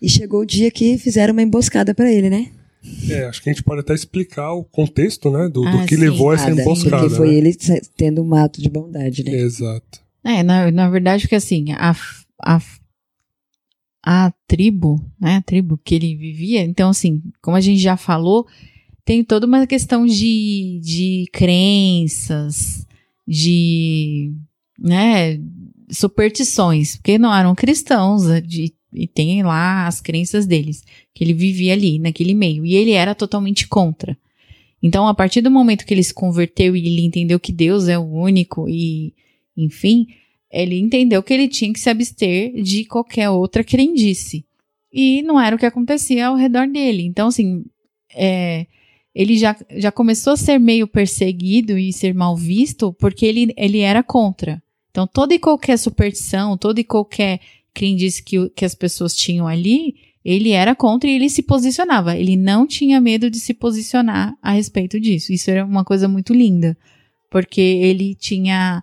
[0.00, 2.50] E chegou o dia que fizeram uma emboscada para ele, né?
[3.08, 5.94] É, acho que a gente pode até explicar o contexto, né, do, do Ah, que
[5.94, 6.00] sim.
[6.00, 7.02] levou a essa Nada, emboscada.
[7.02, 7.34] Porque foi né?
[7.34, 7.56] ele
[7.96, 9.32] tendo um ato de bondade, né?
[9.32, 10.02] Exato.
[10.24, 11.94] É, na, na verdade, porque assim, a,
[12.42, 12.60] a,
[14.02, 18.46] a tribo, né, a tribo que ele vivia, então assim, como a gente já falou,
[19.04, 22.86] tem toda uma questão de, de crenças,
[23.26, 24.32] de,
[24.78, 25.40] né,
[25.90, 30.84] superstições, porque não eram cristãos, é, de, e tem lá as crenças deles,
[31.14, 34.16] que ele vivia ali, naquele meio, e ele era totalmente contra.
[34.82, 37.96] Então, a partir do momento que ele se converteu e ele entendeu que Deus é
[37.96, 39.14] o único e,
[39.56, 40.08] enfim,
[40.52, 44.44] ele entendeu que ele tinha que se abster de qualquer outra crendice.
[44.92, 47.02] E não era o que acontecia ao redor dele.
[47.04, 47.64] Então, assim,
[48.14, 48.66] é,
[49.14, 53.78] ele já, já começou a ser meio perseguido e ser mal visto porque ele, ele
[53.78, 54.62] era contra.
[54.90, 57.40] Então, toda e qualquer superstição, toda e qualquer
[57.72, 62.14] crendice que, que as pessoas tinham ali, ele era contra e ele se posicionava.
[62.14, 65.32] Ele não tinha medo de se posicionar a respeito disso.
[65.32, 66.76] Isso era uma coisa muito linda,
[67.30, 68.82] porque ele tinha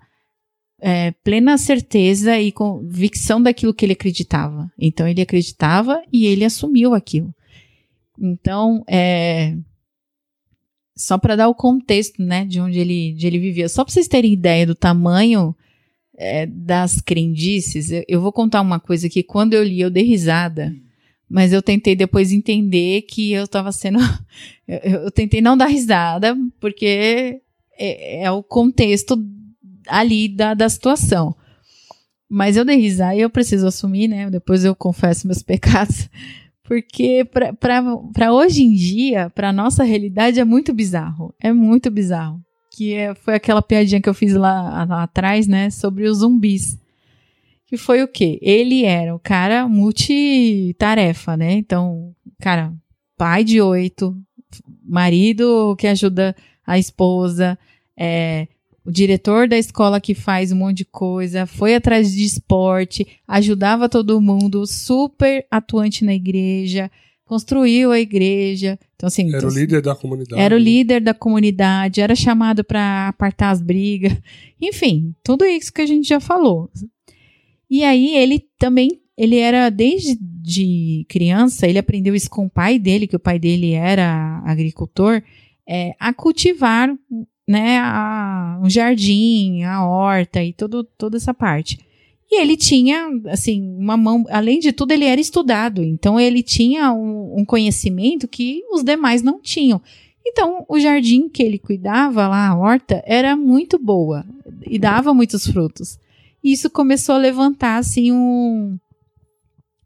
[0.82, 4.72] é, plena certeza e convicção daquilo que ele acreditava.
[4.78, 7.34] Então, ele acreditava e ele assumiu aquilo.
[8.18, 9.56] Então, é,
[10.96, 13.70] só para dar o contexto, né, de onde ele, de ele vivia.
[13.70, 15.56] Só para vocês terem ideia do tamanho
[16.18, 20.04] é, das crendices, eu, eu vou contar uma coisa que quando eu li eu dei
[20.04, 20.76] risada,
[21.30, 24.00] mas eu tentei depois entender que eu estava sendo,
[24.68, 27.42] eu, eu tentei não dar risada porque
[27.78, 29.16] é, é o contexto
[29.90, 31.36] ali da, da situação.
[32.30, 34.30] Mas eu dei risada e eu preciso assumir, né?
[34.30, 36.10] Depois eu confesso meus pecados.
[36.64, 37.28] Porque
[37.60, 41.34] para hoje em dia, para nossa realidade, é muito bizarro.
[41.42, 42.40] É muito bizarro.
[42.72, 45.72] Que é, foi aquela piadinha que eu fiz lá, lá atrás, né?
[45.72, 46.78] Sobre os zumbis.
[47.66, 48.38] Que foi o quê?
[48.42, 51.54] Ele era o cara multitarefa, né?
[51.54, 52.72] Então, cara,
[53.18, 54.16] pai de oito,
[54.84, 56.36] marido que ajuda
[56.66, 57.58] a esposa,
[57.98, 58.48] é,
[58.90, 63.88] o diretor da escola que faz um monte de coisa, foi atrás de esporte, ajudava
[63.88, 66.90] todo mundo, super atuante na igreja,
[67.24, 68.80] construiu a igreja.
[68.96, 70.42] Então, assim, Era então, o líder da comunidade.
[70.42, 74.12] era o líder da comunidade, era chamado para apartar as brigas.
[74.60, 76.68] Enfim, tudo isso que a gente já falou.
[77.70, 82.80] E aí ele também, ele era desde de criança, ele aprendeu isso com o pai
[82.80, 85.22] dele, que o pai dele era agricultor,
[85.68, 86.90] é, a cultivar
[87.50, 91.80] né, a, um jardim, a horta e todo, toda essa parte.
[92.32, 94.24] E ele tinha, assim, uma mão.
[94.30, 95.84] Além de tudo, ele era estudado.
[95.84, 99.82] Então, ele tinha um, um conhecimento que os demais não tinham.
[100.24, 104.24] Então, o jardim que ele cuidava lá, a horta, era muito boa
[104.68, 105.98] e dava muitos frutos.
[106.44, 108.78] E isso começou a levantar, assim, um,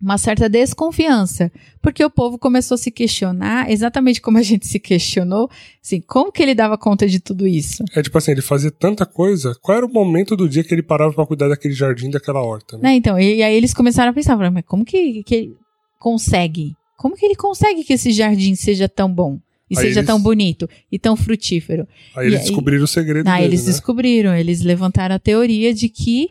[0.03, 1.49] uma certa desconfiança,
[1.81, 5.49] porque o povo começou a se questionar, exatamente como a gente se questionou,
[5.81, 7.85] assim, como que ele dava conta de tudo isso?
[7.95, 10.83] É tipo assim, ele fazia tanta coisa, qual era o momento do dia que ele
[10.83, 12.77] parava para cuidar daquele jardim, daquela horta?
[12.77, 12.95] Né?
[12.95, 15.57] então, e, e, aí eles começaram a pensar, mas como que, que ele
[15.97, 16.75] consegue?
[16.97, 19.39] Como que ele consegue que esse jardim seja tão bom?
[19.69, 20.07] E aí seja eles...
[20.07, 21.87] tão bonito e tão frutífero.
[22.15, 23.71] Aí eles descobriram o segredo Aí dele, eles né?
[23.71, 26.29] descobriram, eles levantaram a teoria de que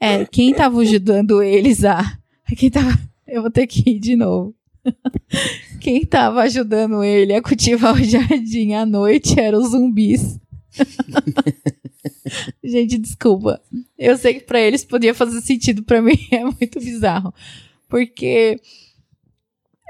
[0.00, 2.18] é, quem estava ajudando eles a...
[2.54, 2.98] Quem tava
[3.32, 4.54] eu vou ter que ir de novo.
[5.80, 10.38] Quem estava ajudando ele a cultivar o jardim à noite eram os zumbis.
[12.62, 13.60] Gente, desculpa.
[13.98, 17.32] Eu sei que para eles podia fazer sentido, para mim é muito bizarro.
[17.88, 18.60] Porque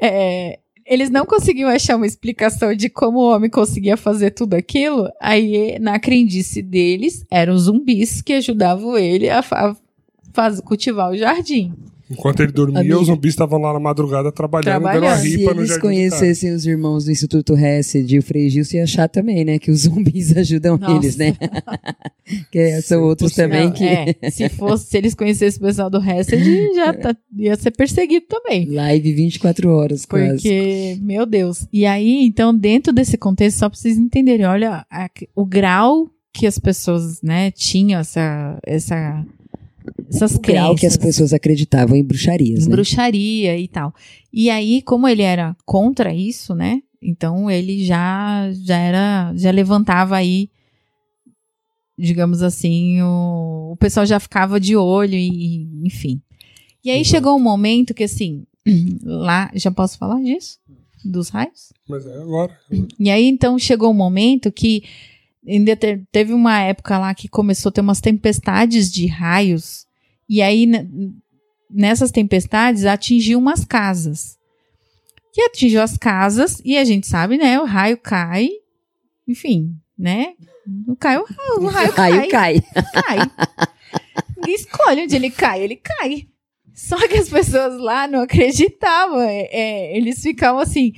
[0.00, 5.08] é, eles não conseguiam achar uma explicação de como o homem conseguia fazer tudo aquilo.
[5.20, 9.76] Aí, na crendice deles, eram zumbis que ajudavam ele a, a
[10.32, 11.74] fazer, cultivar o jardim.
[12.12, 13.00] Enquanto ele dormia, Amiga.
[13.00, 17.06] os zumbis estavam lá na madrugada trabalhando, dando a ripa Se eles conhecessem os irmãos
[17.06, 19.58] do Instituto Hesed e o Frei Gilson, ia achar também, né?
[19.58, 20.94] Que os zumbis ajudam Nossa.
[20.96, 21.34] eles, né?
[22.52, 23.84] que são Sim, outros também que...
[23.84, 28.26] É, se fosse, se eles conhecessem o pessoal do Hesed, já tá, ia ser perseguido
[28.28, 28.66] também.
[28.66, 30.34] Live 24 horas, quase.
[30.34, 31.66] Porque, meu Deus.
[31.72, 36.46] E aí, então, dentro desse contexto, só pra vocês entenderem, olha a, o grau que
[36.46, 38.58] as pessoas, né, tinham essa...
[38.64, 39.24] essa
[40.12, 40.80] essas o crenças.
[40.80, 42.74] que as pessoas acreditavam em bruxarias, em né?
[42.76, 43.94] bruxaria e tal.
[44.32, 46.82] E aí, como ele era contra isso, né?
[47.02, 50.48] Então ele já já era já levantava aí
[51.98, 56.20] digamos assim, o, o pessoal já ficava de olho e, enfim.
[56.84, 57.04] E aí uhum.
[57.04, 58.44] chegou um momento que assim,
[59.04, 60.58] lá, já posso falar disso?
[61.04, 61.72] Dos raios?
[61.88, 62.56] Mas é agora.
[62.98, 64.84] E aí então chegou um momento que
[65.46, 65.76] ainda
[66.10, 69.81] teve uma época lá que começou a ter umas tempestades de raios
[70.32, 70.66] e aí,
[71.70, 74.38] nessas tempestades, atingiu umas casas.
[75.36, 77.60] E atingiu as casas, e a gente sabe, né?
[77.60, 78.48] O raio cai,
[79.28, 80.32] enfim, né?
[80.66, 82.62] Não cai o raio, o raio, raio cai.
[82.94, 83.18] Cai.
[84.38, 86.26] Ninguém escolhe onde ele cai, ele cai.
[86.72, 89.20] Só que as pessoas lá não acreditavam.
[89.20, 90.94] É, é, eles ficavam assim.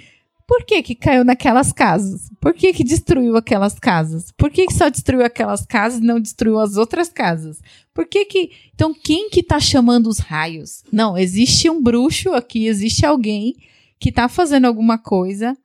[0.46, 2.30] Por que que caiu naquelas casas?
[2.40, 4.30] Por que que destruiu aquelas casas?
[4.36, 7.60] Por que que só destruiu aquelas casas e não destruiu as outras casas?
[7.94, 8.50] Por que que...
[8.74, 10.84] Então, quem que tá chamando os raios?
[10.92, 13.54] Não, existe um bruxo aqui, existe alguém
[13.98, 15.56] que tá fazendo alguma coisa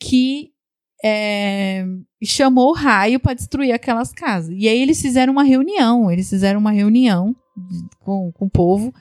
[0.00, 0.52] que
[1.04, 1.84] é,
[2.24, 4.54] chamou o raio para destruir aquelas casas.
[4.56, 7.36] E aí eles fizeram uma reunião, eles fizeram uma reunião
[8.00, 8.94] com, com o povo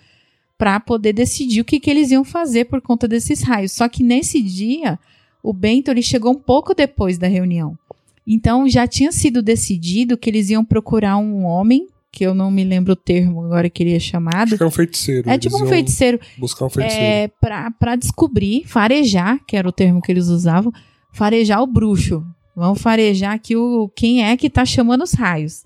[0.57, 3.71] para poder decidir o que, que eles iam fazer por conta desses raios.
[3.71, 4.97] Só que nesse dia,
[5.43, 7.77] o Bento ele chegou um pouco depois da reunião.
[8.25, 12.63] Então já tinha sido decidido que eles iam procurar um homem, que eu não me
[12.63, 14.47] lembro o termo agora que ele é chamado.
[14.47, 15.29] Acho que é um feiticeiro.
[15.29, 16.19] É tipo um feiticeiro.
[16.37, 17.05] Buscar um feiticeiro.
[17.05, 20.73] É, para descobrir, farejar, que era o termo que eles usavam,
[21.13, 22.25] farejar o bruxo.
[22.55, 25.63] Vamos farejar aqui o, quem é que está chamando os raios.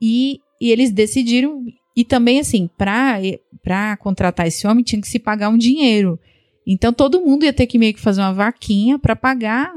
[0.00, 1.64] E, e eles decidiram
[1.96, 6.18] e também, assim, para contratar esse homem, tinha que se pagar um dinheiro.
[6.66, 9.72] Então, todo mundo ia ter que meio que fazer uma vaquinha para pagar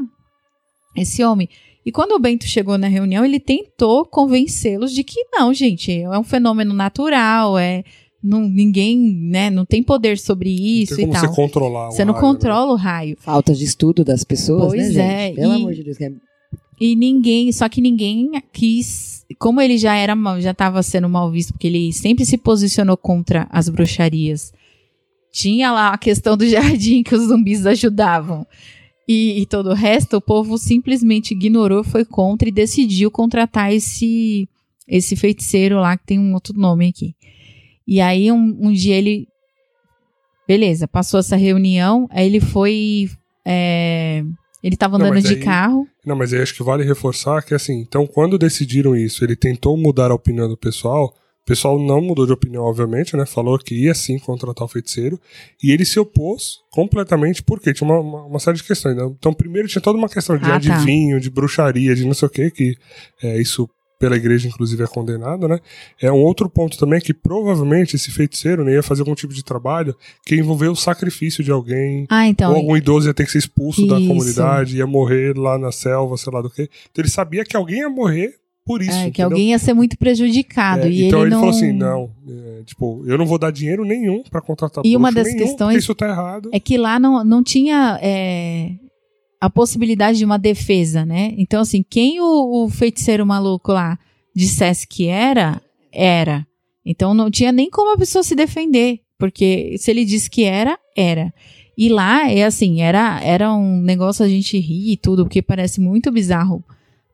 [0.96, 1.50] esse homem.
[1.86, 6.18] E quando o Bento chegou na reunião, ele tentou convencê-los de que não, gente, é
[6.18, 7.84] um fenômeno natural, é
[8.24, 11.30] não, ninguém, né, não tem poder sobre isso não tem como e tal.
[11.30, 12.74] Você controlar Você não raio, controla né?
[12.74, 13.18] o raio.
[13.20, 16.02] Falta de estudo das pessoas, pois né, é, Pelo e, amor de Deus.
[16.02, 16.12] É
[16.80, 21.54] e ninguém, só que ninguém quis, como ele já era já estava sendo mal visto,
[21.54, 24.54] porque ele sempre se posicionou contra as bruxarias.
[25.32, 28.46] Tinha lá a questão do jardim que os zumbis ajudavam.
[29.08, 34.48] E, e todo o resto, o povo simplesmente ignorou, foi contra e decidiu contratar esse
[34.88, 37.16] esse feiticeiro lá, que tem um outro nome aqui.
[37.88, 39.28] E aí, um, um dia ele.
[40.48, 43.10] Beleza, passou essa reunião, aí ele foi.
[43.46, 44.24] É,
[44.66, 45.88] ele estava andando não, de aí, carro.
[46.04, 49.78] Não, mas aí acho que vale reforçar que assim, então quando decidiram isso, ele tentou
[49.78, 51.14] mudar a opinião do pessoal.
[51.44, 53.24] O pessoal não mudou de opinião, obviamente, né?
[53.28, 55.22] Falou que ia sim contratar o feiticeiro.
[55.62, 58.98] E ele se opôs completamente, porque tinha uma, uma, uma série de questões.
[58.98, 59.04] Né?
[59.16, 60.56] Então, primeiro tinha toda uma questão de ah, tá.
[60.56, 61.22] adivinho, tá.
[61.22, 62.76] de bruxaria, de não sei o que, que
[63.22, 65.60] é, isso pela igreja, inclusive, é condenado, né?
[66.02, 69.44] É um outro ponto também que provavelmente esse feiticeiro né, ia fazer algum tipo de
[69.44, 72.06] trabalho que envolveu o sacrifício de alguém.
[72.10, 72.52] Ah, então.
[72.52, 73.90] Ou algum idoso ia ter que ser expulso isso.
[73.90, 76.64] da comunidade, ia morrer lá na selva, sei lá do que.
[76.92, 78.36] Então ele sabia que alguém ia morrer
[78.66, 78.98] por isso.
[78.98, 80.88] É, que alguém ia ser muito prejudicado.
[80.88, 81.40] É, e então ele, ele não...
[81.40, 85.12] falou assim: não, é, tipo, eu não vou dar dinheiro nenhum para contratar E uma
[85.12, 86.50] das nenhum, questões isso tá errado.
[86.52, 88.72] é que lá não, não tinha é,
[89.46, 91.36] a possibilidade de uma defesa, né?
[91.38, 93.96] Então, assim, quem o, o feiticeiro maluco lá
[94.36, 96.48] dissesse que era, era.
[96.84, 100.80] Então não tinha nem como a pessoa se defender, porque se ele disse que era,
[100.98, 101.32] era.
[101.78, 105.80] E lá é assim, era, era um negócio a gente rir e tudo, porque parece
[105.80, 106.64] muito bizarro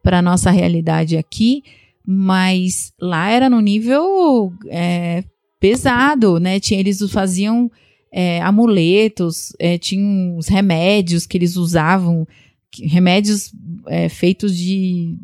[0.02, 1.64] para nossa realidade aqui,
[2.06, 5.26] mas lá era no nível é,
[5.60, 6.62] pesado, né?
[6.62, 7.70] Tinha, eles faziam
[8.12, 12.28] é, amuletos, é, tinham os remédios que eles usavam,
[12.84, 13.54] remédios
[13.88, 15.18] é, feitos de,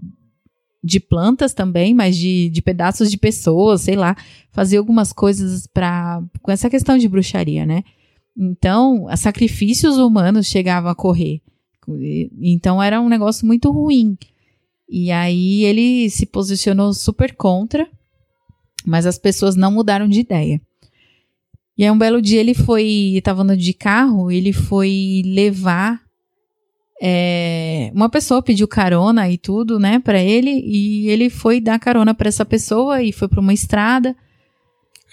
[0.83, 4.15] de plantas também, mas de, de pedaços de pessoas, sei lá,
[4.51, 7.83] fazer algumas coisas para com essa questão de bruxaria, né?
[8.35, 11.41] Então, sacrifícios humanos chegavam a correr.
[12.41, 14.17] Então era um negócio muito ruim.
[14.89, 17.87] E aí ele se posicionou super contra,
[18.85, 20.61] mas as pessoas não mudaram de ideia.
[21.77, 26.01] E aí um belo dia ele foi, estava andando de carro, ele foi levar
[27.01, 32.15] é, uma pessoa pediu carona e tudo, né, para ele, e ele foi dar carona
[32.15, 34.15] para essa pessoa e foi para uma estrada.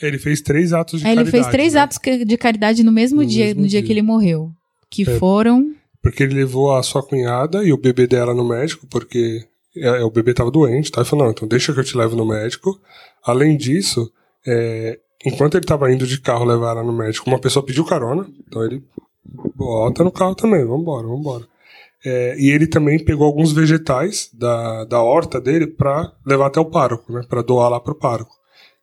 [0.00, 1.28] Ele fez três atos de caridade.
[1.28, 1.80] Ele fez três né?
[1.80, 4.50] atos de caridade no mesmo no dia, mesmo no dia, dia, que ele morreu,
[4.90, 8.86] que é, foram porque ele levou a sua cunhada e o bebê dela no médico,
[8.88, 9.42] porque
[9.74, 11.00] é, o bebê estava doente, tá?
[11.00, 12.78] Ele falou, não, então deixa que eu te levo no médico.
[13.24, 14.12] Além disso,
[14.46, 18.26] é, enquanto ele estava indo de carro levar ela no médico, uma pessoa pediu carona,
[18.46, 18.82] então ele
[19.54, 21.44] bota no carro também, vambora, vambora.
[22.04, 26.66] É, e ele também pegou alguns vegetais da, da horta dele para levar até o
[26.66, 27.22] pároco, né?
[27.26, 28.34] Para doar lá pro pároco.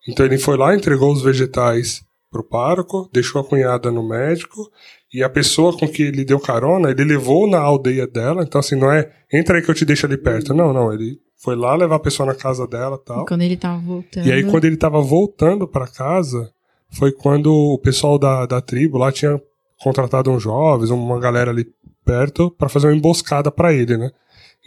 [0.08, 4.72] Então ele foi lá, entregou os vegetais pro pároco, deixou a cunhada no médico
[5.14, 8.42] e a pessoa com que ele deu carona, ele levou na aldeia dela.
[8.42, 10.54] Então assim, não é entra aí que eu te deixo ali perto.
[10.54, 13.24] Não, não, ele foi lá levar a pessoa na casa dela, tal.
[13.24, 14.28] E quando ele tava voltando.
[14.28, 16.52] E aí quando ele tava voltando para casa,
[16.92, 19.42] foi quando o pessoal da, da tribo lá tinha
[19.80, 21.66] contratado uns jovens, uma galera ali
[22.06, 24.12] perto para fazer uma emboscada para ele, né?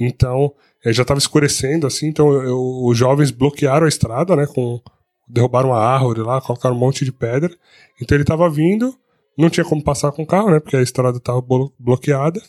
[0.00, 0.52] Então,
[0.84, 4.80] já estava escurecendo assim, então eu, os jovens bloquearam a estrada, né, com
[5.28, 7.54] derrubaram uma árvore lá, colocaram um monte de pedra.
[8.00, 8.94] Então ele estava vindo,
[9.38, 11.40] não tinha como passar com o carro, né, porque a estrada estava
[11.78, 12.42] bloqueada.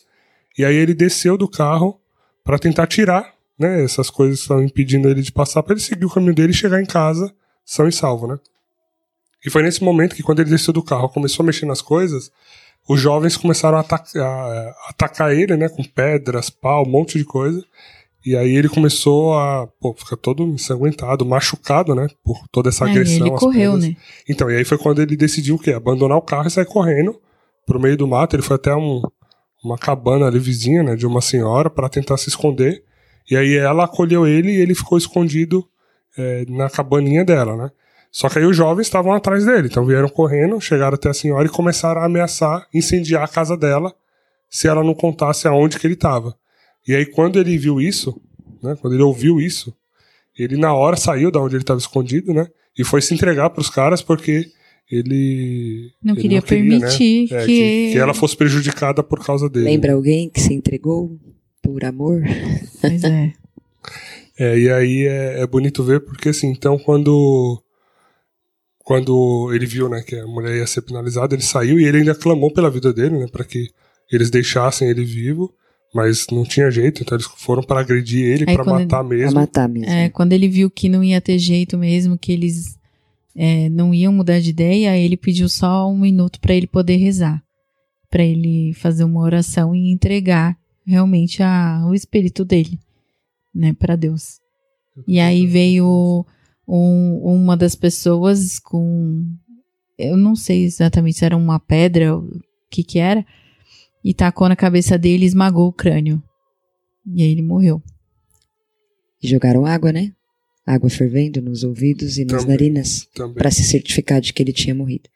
[0.58, 2.00] E aí ele desceu do carro
[2.44, 6.10] para tentar tirar, né, essas coisas estavam impedindo ele de passar, para ele seguir o
[6.10, 7.32] caminho dele e chegar em casa
[7.64, 8.38] são e salvo, né?
[9.44, 12.30] E foi nesse momento que quando ele desceu do carro, começou a mexer nas coisas,
[12.88, 17.24] os jovens começaram a, ataca, a, atacar ele, né, com pedras, pau, um monte de
[17.24, 17.64] coisa.
[18.24, 23.26] E aí ele começou a pô, ficar todo ensanguentado, machucado, né, por toda essa agressão.
[23.26, 23.90] ele correu, pedras.
[23.90, 23.96] né?
[24.28, 25.72] Então, e aí foi quando ele decidiu o quê?
[25.72, 27.20] Abandonar o carro e sair correndo
[27.64, 28.34] pro meio do mato.
[28.34, 29.02] Ele foi até um,
[29.62, 32.82] uma cabana ali vizinha, né, de uma senhora para tentar se esconder.
[33.30, 35.66] E aí ela acolheu ele e ele ficou escondido
[36.16, 37.70] é, na cabaninha dela, né?
[38.10, 41.46] Só que aí os jovens estavam atrás dele, então vieram correndo, chegaram até a senhora
[41.46, 43.94] e começaram a ameaçar incendiar a casa dela
[44.48, 46.34] se ela não contasse aonde que ele estava.
[46.86, 48.18] E aí quando ele viu isso,
[48.62, 49.74] né, quando ele ouviu isso,
[50.38, 52.48] ele na hora saiu da onde ele estava escondido, né,
[52.78, 54.46] e foi se entregar para os caras porque
[54.90, 57.46] ele não ele queria, não queria permitir né, é, que...
[57.46, 57.92] que...
[57.92, 59.66] que ela fosse prejudicada por causa dele.
[59.66, 61.18] Lembra alguém que se entregou
[61.66, 62.22] por amor?
[62.80, 63.32] Pois é.
[64.38, 67.62] é e aí é, é bonito ver porque assim, então quando
[68.86, 72.14] quando ele viu, né, que a mulher ia ser penalizada, ele saiu e ele ainda
[72.14, 73.68] clamou pela vida dele, né, para que
[74.12, 75.52] eles deixassem ele vivo,
[75.92, 79.32] mas não tinha jeito, então eles foram para agredir ele, para matar ele, mesmo.
[79.32, 79.90] Pra matar mesmo.
[79.90, 82.78] É, quando ele viu que não ia ter jeito mesmo, que eles
[83.34, 87.42] é, não iam mudar de ideia, ele pediu só um minuto para ele poder rezar,
[88.08, 90.56] para ele fazer uma oração e entregar
[90.86, 92.78] realmente a, o espírito dele,
[93.54, 94.40] né, para Deus.
[95.06, 96.24] E aí veio
[96.66, 99.26] um, uma das pessoas com.
[99.98, 103.26] Eu não sei exatamente se era uma pedra, o que que era,
[104.04, 106.22] e tacou na cabeça dele e esmagou o crânio.
[107.06, 107.82] E aí ele morreu.
[109.22, 110.12] E jogaram água, né?
[110.66, 114.74] Água fervendo nos ouvidos e nas Também, narinas para se certificar de que ele tinha
[114.74, 115.08] morrido.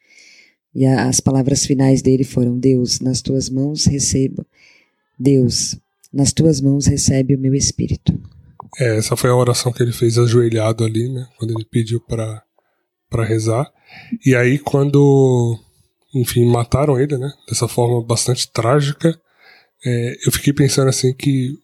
[0.74, 4.46] E a, as palavras finais dele foram: Deus, nas tuas mãos receba.
[5.20, 5.76] Deus,
[6.10, 8.18] nas tuas mãos recebe o meu espírito.
[8.78, 11.28] É, essa foi a oração que ele fez ajoelhado ali, né?
[11.36, 12.42] Quando ele pediu para
[13.10, 13.70] para rezar.
[14.24, 15.58] E aí quando,
[16.14, 17.30] enfim, mataram ele, né?
[17.48, 19.20] Dessa forma bastante trágica,
[19.84, 21.58] é, eu fiquei pensando assim que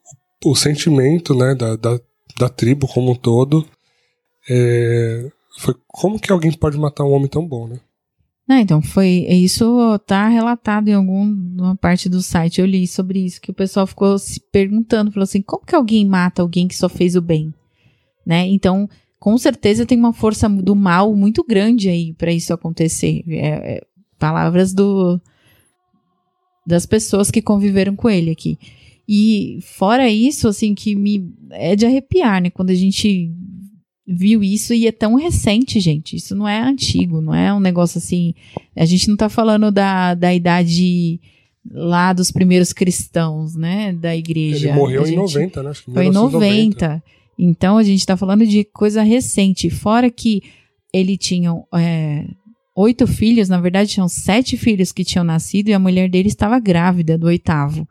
[0.44, 2.00] o, o sentimento, né, da, da,
[2.38, 3.66] da tribo como um todo.
[4.50, 7.80] É, foi como que alguém pode matar um homem tão bom, né?
[8.48, 12.60] Não, então foi isso tá relatado em alguma parte do site.
[12.60, 16.06] Eu li sobre isso que o pessoal ficou se perguntando, falou assim, como que alguém
[16.06, 17.52] mata alguém que só fez o bem,
[18.24, 18.46] né?
[18.46, 18.88] Então,
[19.18, 23.24] com certeza tem uma força do mal muito grande aí para isso acontecer.
[23.28, 23.86] É, é,
[24.18, 25.20] palavras do
[26.64, 28.58] das pessoas que conviveram com ele aqui.
[29.08, 32.50] E fora isso, assim, que me é de arrepiar, né?
[32.50, 33.32] Quando a gente
[34.06, 36.16] viu isso e é tão recente, gente.
[36.16, 38.34] Isso não é antigo, não é um negócio assim.
[38.76, 41.20] A gente não tá falando da, da idade
[41.70, 43.92] lá dos primeiros cristãos, né?
[43.92, 44.68] Da igreja.
[44.68, 45.74] Ele morreu em 90, né?
[45.74, 47.02] Foi em 90.
[47.38, 49.68] Então a gente tá falando de coisa recente.
[49.68, 50.42] Fora que
[50.92, 52.26] ele tinha é,
[52.74, 56.58] oito filhos, na verdade tinham sete filhos que tinham nascido e a mulher dele estava
[56.58, 57.86] grávida do oitavo,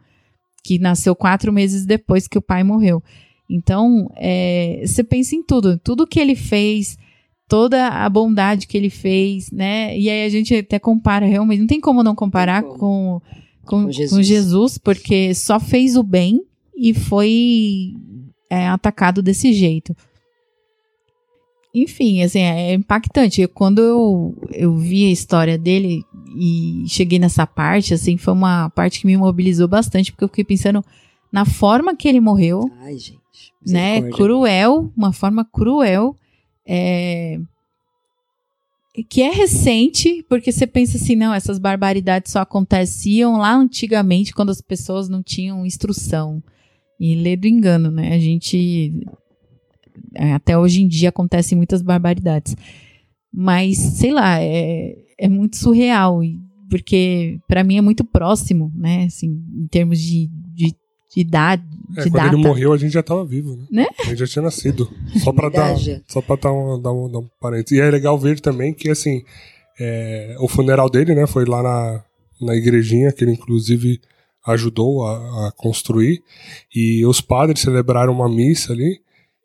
[0.64, 3.04] que nasceu quatro meses depois que o pai morreu.
[3.50, 6.98] Então, é, você pensa em tudo, tudo que ele fez,
[7.48, 9.98] toda a bondade que ele fez, né?
[9.98, 12.64] E aí a gente até compara realmente, não tem como não comparar.
[12.64, 13.22] Com, com,
[13.66, 14.12] com, Jesus.
[14.12, 14.78] com, Jesus.
[14.78, 16.44] porque só fez o bem
[16.76, 17.94] e foi
[18.50, 19.96] é, atacado desse jeito.
[21.74, 23.46] Enfim, assim, é impactante.
[23.48, 26.04] Quando eu, eu vi a história dele
[26.38, 30.46] e cheguei nessa parte, assim, foi uma parte que me mobilizou bastante, porque eu fiquei
[30.46, 30.84] pensando
[31.30, 32.72] na forma que ele morreu.
[32.80, 33.25] Ai, gente
[33.66, 34.02] né?
[34.12, 36.16] Cruel, uma forma cruel,
[36.68, 37.40] é,
[39.10, 44.52] que é recente, porque você pensa assim, não, essas barbaridades só aconteciam lá antigamente, quando
[44.52, 46.42] as pessoas não tinham instrução.
[47.00, 48.14] E lê do engano, né?
[48.14, 48.94] A gente.
[50.14, 52.56] É, até hoje em dia acontecem muitas barbaridades.
[53.34, 56.22] Mas, sei lá, é, é muito surreal,
[56.70, 59.06] porque para mim é muito próximo, né?
[59.06, 60.30] Assim, em termos de,
[61.16, 61.64] de de idade.
[61.98, 62.36] É, de quando data.
[62.36, 63.66] ele morreu, a gente já estava vivo, né?
[63.72, 63.88] né?
[64.00, 64.92] A gente já tinha nascido.
[65.24, 65.76] Só para dar,
[66.08, 67.78] só pra dar um, dar, um, dar um parênteses.
[67.78, 69.24] E é legal ver também que, assim,
[69.80, 72.04] é, o funeral dele, né, foi lá na,
[72.42, 74.02] na igrejinha, que ele inclusive
[74.46, 76.22] ajudou a, a construir.
[76.74, 79.00] E os padres celebraram uma missa ali.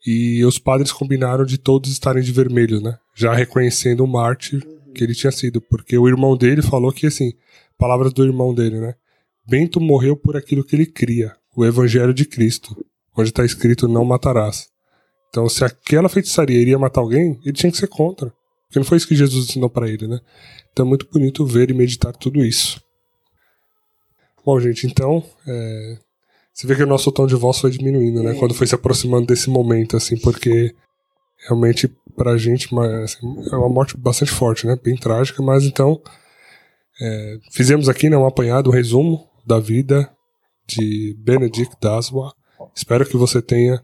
[0.05, 2.97] E os padres combinaram de todos estarem de vermelho, né?
[3.15, 5.61] Já reconhecendo o mártir que ele tinha sido.
[5.61, 7.35] Porque o irmão dele falou que, assim,
[7.77, 8.95] palavras do irmão dele, né?
[9.47, 12.75] Bento morreu por aquilo que ele cria o Evangelho de Cristo,
[13.17, 14.69] onde está escrito não matarás.
[15.29, 18.33] Então, se aquela feitiçaria iria matar alguém, ele tinha que ser contra.
[18.67, 20.21] Porque não foi isso que Jesus ensinou para ele, né?
[20.73, 22.81] Então é muito bonito ver e meditar tudo isso.
[24.45, 25.23] Bom, gente, então.
[25.47, 25.99] É...
[26.53, 28.35] Você vê que o nosso tom de voz foi diminuindo, né?
[28.35, 30.75] Quando foi se aproximando desse momento, assim, porque
[31.47, 32.69] realmente pra gente
[33.03, 33.19] assim,
[33.51, 34.79] é uma morte bastante forte, né?
[34.83, 36.01] Bem trágica, mas então.
[37.01, 37.39] É...
[37.53, 40.11] Fizemos aqui né, um apanhado, um resumo da vida
[40.71, 42.33] de Benedict Daswa.
[42.75, 43.83] Espero que você tenha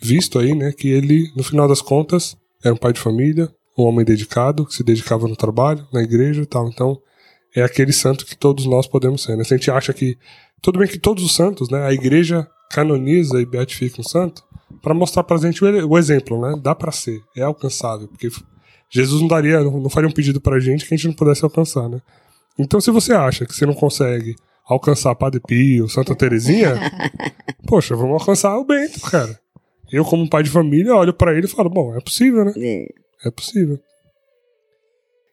[0.00, 3.84] visto aí, né, que ele, no final das contas, era um pai de família, um
[3.84, 6.68] homem dedicado, que se dedicava no trabalho, na igreja e tal.
[6.68, 6.98] Então,
[7.54, 9.36] é aquele santo que todos nós podemos ser.
[9.36, 9.44] Né?
[9.44, 10.16] Se a gente acha que.
[10.62, 11.84] Tudo bem que todos os santos, né?
[11.84, 14.42] A igreja canoniza e beatifica um santo
[14.82, 16.58] para mostrar pra gente o, exemplo, né?
[16.60, 18.30] Dá para ser, é alcançável, porque
[18.90, 21.88] Jesus não daria, não faria um pedido pra gente que a gente não pudesse alcançar,
[21.88, 22.00] né?
[22.58, 24.34] Então, se você acha que você não consegue
[24.66, 26.74] alcançar Padre Pio, Santa Terezinha,
[27.66, 29.38] poxa, vamos alcançar o Bento, cara.
[29.90, 32.52] Eu, como pai de família, olho para ele e falo, bom, é possível, né?
[32.56, 32.88] É,
[33.24, 33.78] é possível.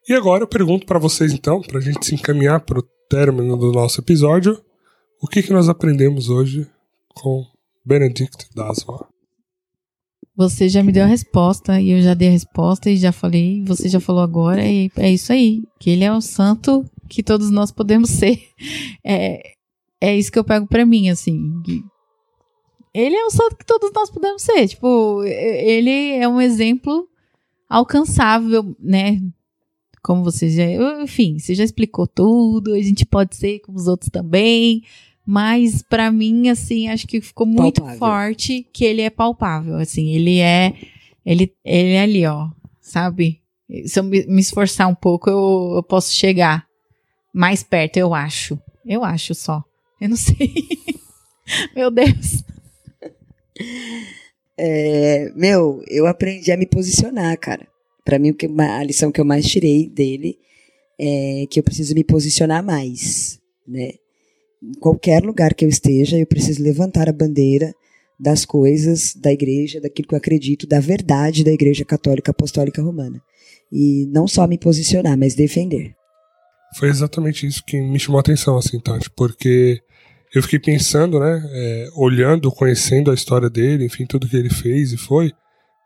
[0.08, 4.02] E agora eu pergunto para vocês, então, pra gente se encaminhar pro término do nosso
[4.02, 4.62] episódio,
[5.22, 6.68] o que, que nós aprendemos hoje
[7.16, 7.46] com
[7.86, 9.08] Benedict Daswa?
[10.36, 13.64] Você já me deu a resposta e eu já dei a resposta e já falei,
[13.66, 17.50] você já falou agora e é isso aí, que ele é o santo que todos
[17.50, 18.40] nós podemos ser.
[19.06, 19.56] É,
[20.00, 21.62] é isso que eu pego para mim, assim.
[22.94, 24.68] Ele é o santo que todos nós podemos ser.
[24.68, 27.08] Tipo, ele é um exemplo
[27.68, 29.22] alcançável, né?
[30.02, 30.64] Como você já.
[31.02, 32.74] Enfim, você já explicou tudo.
[32.74, 34.84] A gente pode ser como os outros também.
[35.26, 38.00] Mas para mim, assim, acho que ficou muito palpável.
[38.00, 39.78] forte que ele é palpável.
[39.78, 40.74] Assim, ele é.
[41.26, 42.50] Ele, ele é ali, ó.
[42.82, 43.42] Sabe?
[43.86, 46.68] Se eu me, esforçar um pouco, eu, eu posso chegar
[47.34, 48.60] mais perto, eu acho.
[48.86, 49.64] Eu acho só.
[50.00, 50.54] Eu não sei.
[51.76, 52.44] meu Deus.
[54.58, 57.68] É, meu, eu aprendi a me posicionar, cara.
[58.06, 60.38] Para mim, a lição que eu mais tirei dele
[61.00, 63.94] é que eu preciso me posicionar mais, né?
[64.62, 67.74] Em qualquer lugar que eu esteja, eu preciso levantar a bandeira
[68.20, 73.22] das coisas da igreja, daquilo que eu acredito, da verdade da Igreja Católica Apostólica Romana.
[73.72, 75.96] E não só me posicionar, mas defender
[76.76, 79.82] foi exatamente isso que me chamou a atenção, assim, Tati, porque
[80.34, 84.92] eu fiquei pensando, né, é, olhando, conhecendo a história dele, enfim, tudo que ele fez
[84.92, 85.32] e foi,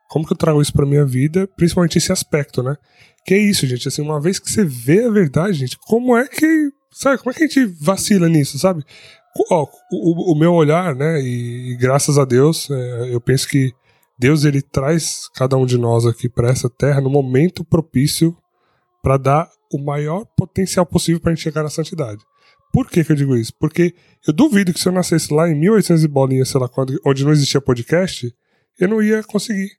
[0.10, 2.76] como que eu trago isso para minha vida, principalmente esse aspecto, né?
[3.26, 6.26] Que é isso, gente, assim, uma vez que você vê a verdade, gente, como é
[6.28, 8.84] que, sabe, como é que a gente vacila nisso, sabe?
[9.52, 13.74] Ó, o, o meu olhar, né, e, e graças a Deus, é, eu penso que
[14.18, 18.36] Deus ele traz cada um de nós aqui para essa terra no momento propício
[19.02, 22.24] para dar o maior potencial possível para a gente chegar na santidade.
[22.72, 23.54] Por que, que eu digo isso?
[23.60, 23.94] Porque
[24.28, 26.70] eu duvido que se eu nascesse lá em 1800 e bolinha, sei lá
[27.06, 28.34] onde não existia podcast,
[28.80, 29.72] eu não ia conseguir.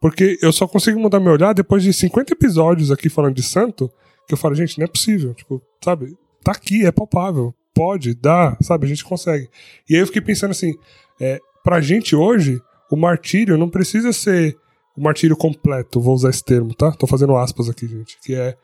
[0.00, 3.88] Porque eu só consigo mudar meu olhar depois de 50 episódios aqui falando de santo,
[4.26, 5.32] que eu falo, gente, não é possível.
[5.34, 6.16] Tipo, sabe?
[6.42, 7.54] Tá aqui, é palpável.
[7.72, 8.86] Pode, dá, sabe?
[8.86, 9.48] A gente consegue.
[9.88, 10.74] E aí eu fiquei pensando assim,
[11.20, 12.60] é, pra gente hoje,
[12.90, 14.56] o martírio não precisa ser
[14.96, 16.92] o martírio completo, vou usar esse termo, tá?
[16.92, 18.18] Tô fazendo aspas aqui, gente.
[18.20, 18.56] Que é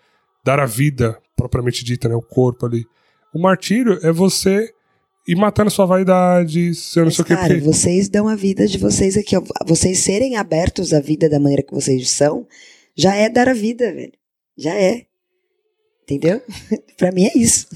[0.45, 2.15] dar a vida, propriamente dita, né?
[2.15, 2.87] O corpo ali.
[3.33, 4.73] O martírio é você
[5.27, 7.35] ir matando sua vaidade, seu não sei o que.
[7.35, 9.43] Cara, vocês dão a vida de vocês aqui, ó.
[9.67, 12.47] Vocês serem abertos à vida da maneira que vocês são,
[12.97, 14.13] já é dar a vida, velho.
[14.57, 15.07] Já é.
[16.03, 16.41] Entendeu?
[16.97, 17.69] pra mim é isso.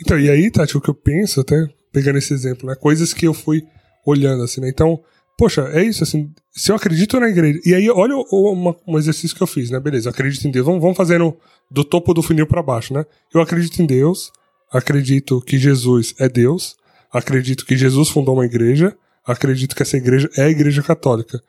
[0.00, 2.76] Então, e aí, Tati, o que eu penso, até pegando esse exemplo, né?
[2.76, 3.64] Coisas que eu fui
[4.06, 4.68] olhando, assim, né?
[4.68, 5.02] Então,
[5.38, 7.60] poxa, é isso, assim, se eu acredito na igreja.
[7.64, 9.78] E aí, olha o, um exercício que eu fiz, né?
[9.78, 10.66] Beleza, eu acredito em Deus.
[10.66, 11.36] Vamos, vamos fazendo
[11.70, 13.06] do topo do funil para baixo, né?
[13.32, 14.32] Eu acredito em Deus,
[14.70, 16.76] acredito que Jesus é Deus,
[17.12, 21.40] acredito que Jesus fundou uma igreja, acredito que essa igreja é a igreja católica.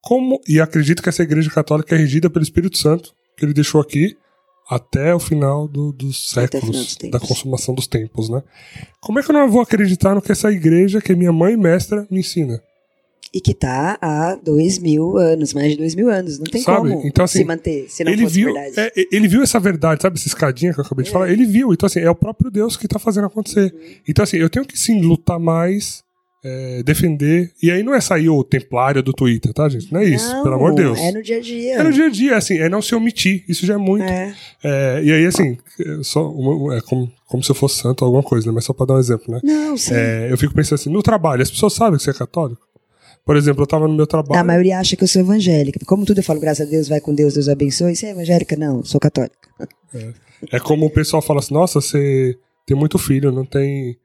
[0.00, 3.78] Como e acredito que essa igreja católica é regida pelo Espírito Santo, que ele deixou
[3.78, 4.16] aqui
[4.70, 8.42] até o final do, dos séculos, da consumação dos tempos, né?
[9.02, 12.06] Como é que eu não vou acreditar no que essa igreja, que minha mãe mestra,
[12.10, 12.62] me ensina?
[13.34, 16.38] E que está há dois mil anos, mais de dois mil anos.
[16.38, 16.88] Não tem sabe?
[16.88, 18.92] como então, assim, se manter, se não ele fosse viu, verdade.
[18.96, 20.16] É, ele viu essa verdade, sabe?
[20.16, 21.12] Essa escadinha que eu acabei de é.
[21.12, 21.30] falar.
[21.30, 21.72] Ele viu.
[21.72, 23.74] Então, assim, é o próprio Deus que está fazendo acontecer.
[23.74, 23.94] Uhum.
[24.08, 26.04] Então, assim, eu tenho que sim lutar mais.
[26.46, 27.50] É, defender.
[27.62, 29.90] E aí não é sair o templário do Twitter, tá, gente?
[29.90, 30.98] Não é isso, não, pelo amor de Deus.
[31.00, 31.74] É no dia a dia.
[31.76, 33.42] É no dia a dia, assim, é não se omitir.
[33.48, 34.04] Isso já é muito.
[34.04, 34.34] É.
[34.62, 35.56] É, e aí, assim,
[36.02, 38.52] só uma, é como, como se eu fosse santo ou alguma coisa, né?
[38.54, 39.40] Mas só pra dar um exemplo, né?
[39.42, 39.94] Não, sim.
[39.94, 42.60] É, eu fico pensando assim, no trabalho, as pessoas sabem que você é católico?
[43.24, 44.38] Por exemplo, eu tava no meu trabalho.
[44.38, 45.80] A maioria acha que eu sou evangélica.
[45.86, 47.96] Como tudo eu falo, graças a Deus, vai com Deus, Deus abençoe.
[47.96, 48.54] Você é evangélica?
[48.56, 49.48] Não, sou católica.
[49.94, 50.12] É,
[50.52, 53.96] é como o pessoal fala assim: nossa, você tem muito filho, não tem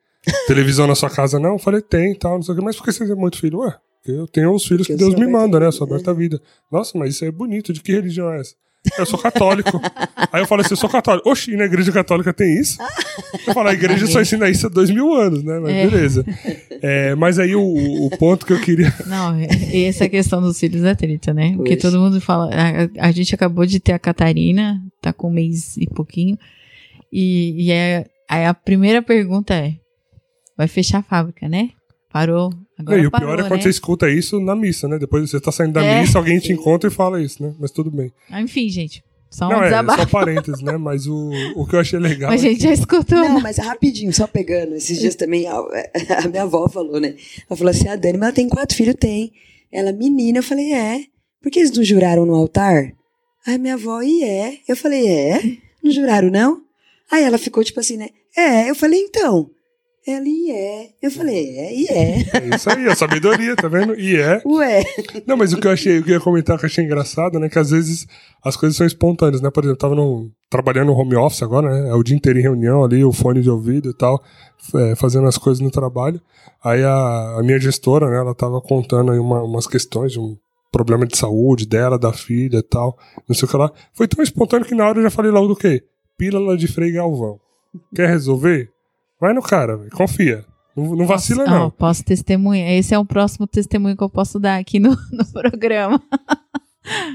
[0.48, 1.54] televisão na sua casa, não?
[1.54, 2.64] Eu falei, tem tal, não sei o que.
[2.64, 3.60] Mas por que você tem muito filho?
[3.60, 5.66] Ué, eu tenho os filhos que, que Deus me manda, né?
[5.68, 6.42] Eu sou aberta vida.
[6.72, 7.74] Nossa, mas isso é bonito.
[7.74, 8.56] De que religião é essa?
[8.98, 9.80] Eu sou católico.
[10.32, 11.30] Aí eu falei assim, eu sou católico.
[11.30, 12.78] Oxi, na igreja católica tem isso?
[13.46, 15.60] Eu falo, a igreja só ensina isso há dois mil anos, né?
[15.60, 15.88] Mas é.
[15.88, 16.26] beleza.
[16.82, 18.94] É, mas aí o, o, ponto que eu queria.
[19.06, 19.38] Não,
[19.74, 21.54] essa questão dos filhos é treta, né?
[21.56, 22.50] Porque todo mundo fala.
[22.54, 26.38] A, a, gente acabou de ter a Catarina, tá com um mês e pouquinho.
[27.12, 29.76] E, e é, aí a primeira pergunta é:
[30.58, 31.72] vai fechar a fábrica, né?
[32.12, 32.52] Parou.
[32.78, 33.62] Agora e o parou, pior é quando né?
[33.62, 34.98] você escuta isso na missa, né?
[34.98, 36.02] Depois você tá saindo da é.
[36.02, 37.54] missa, alguém te encontra e fala isso, né?
[37.60, 38.12] Mas tudo bem.
[38.30, 39.04] Ah, enfim, gente.
[39.30, 40.02] Só um não, desabafo.
[40.02, 40.76] É, só parênteses, né?
[40.78, 42.32] Mas o, o que eu achei legal.
[42.32, 43.20] Mas a gente já escutou.
[43.20, 44.74] Não, mas rapidinho, só pegando.
[44.74, 47.16] Esses dias também a, a minha avó falou, né?
[47.48, 48.96] Ela falou assim: a Dani, mas ela tem quatro filhos?
[49.00, 49.32] Tem.
[49.72, 51.04] Ela, menina, eu falei: é.
[51.42, 52.92] Por que eles não juraram no altar?
[53.46, 54.58] Aí minha avó, e é?
[54.68, 55.42] Eu falei: é.
[55.84, 56.62] Não juraram, não?
[57.12, 58.10] Aí ela ficou tipo assim, né?
[58.36, 58.70] É.
[58.70, 59.52] Eu falei: então.
[60.10, 60.90] Ela, e é.
[61.04, 62.16] Eu falei, é, e é.
[62.34, 63.94] É isso aí, a sabedoria, tá vendo?
[63.94, 64.42] E é.
[64.44, 64.84] Ué.
[65.28, 67.40] Não, mas o que eu achei, o que eu ia comentar que eu achei engraçado,
[67.40, 67.48] né?
[67.48, 68.08] Que às vezes
[68.44, 69.52] as coisas são espontâneas, né?
[69.52, 71.90] Por exemplo, eu tava no, trabalhando no home office agora, né?
[71.90, 74.24] É o dia inteiro em reunião ali, o fone de ouvido e tal,
[74.76, 76.20] é, fazendo as coisas no trabalho.
[76.64, 78.18] Aí a, a minha gestora, né?
[78.18, 80.36] Ela tava contando aí uma, umas questões de um
[80.72, 82.98] problema de saúde dela, da filha e tal,
[83.28, 83.72] não sei o que lá.
[83.94, 85.84] Foi tão espontâneo que na hora eu já falei logo do quê?
[86.18, 87.40] Pílula de Frei Galvão.
[87.96, 88.72] Quer resolver?
[89.20, 89.92] Vai no cara, véio.
[89.92, 90.46] confia.
[90.76, 91.68] Não, não vacila, posso, não.
[91.68, 92.72] Oh, posso testemunhar.
[92.72, 96.02] Esse é o próximo testemunho que eu posso dar aqui no, no programa.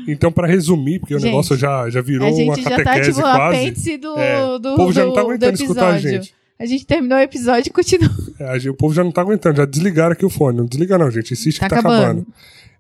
[0.07, 3.73] Então, para resumir, porque gente, o negócio já, já virou uma catequese já tá, tipo,
[3.73, 3.97] quase.
[3.99, 6.35] do, é, do, o povo já não tá aguentando escutar a gente.
[6.59, 8.11] A gente terminou o episódio e continua.
[8.37, 10.59] É, o povo já não tá aguentando, já desligaram aqui o fone.
[10.59, 11.33] Não desliga não, gente.
[11.33, 12.03] Insiste tá que tá acabando.
[12.03, 12.27] acabando.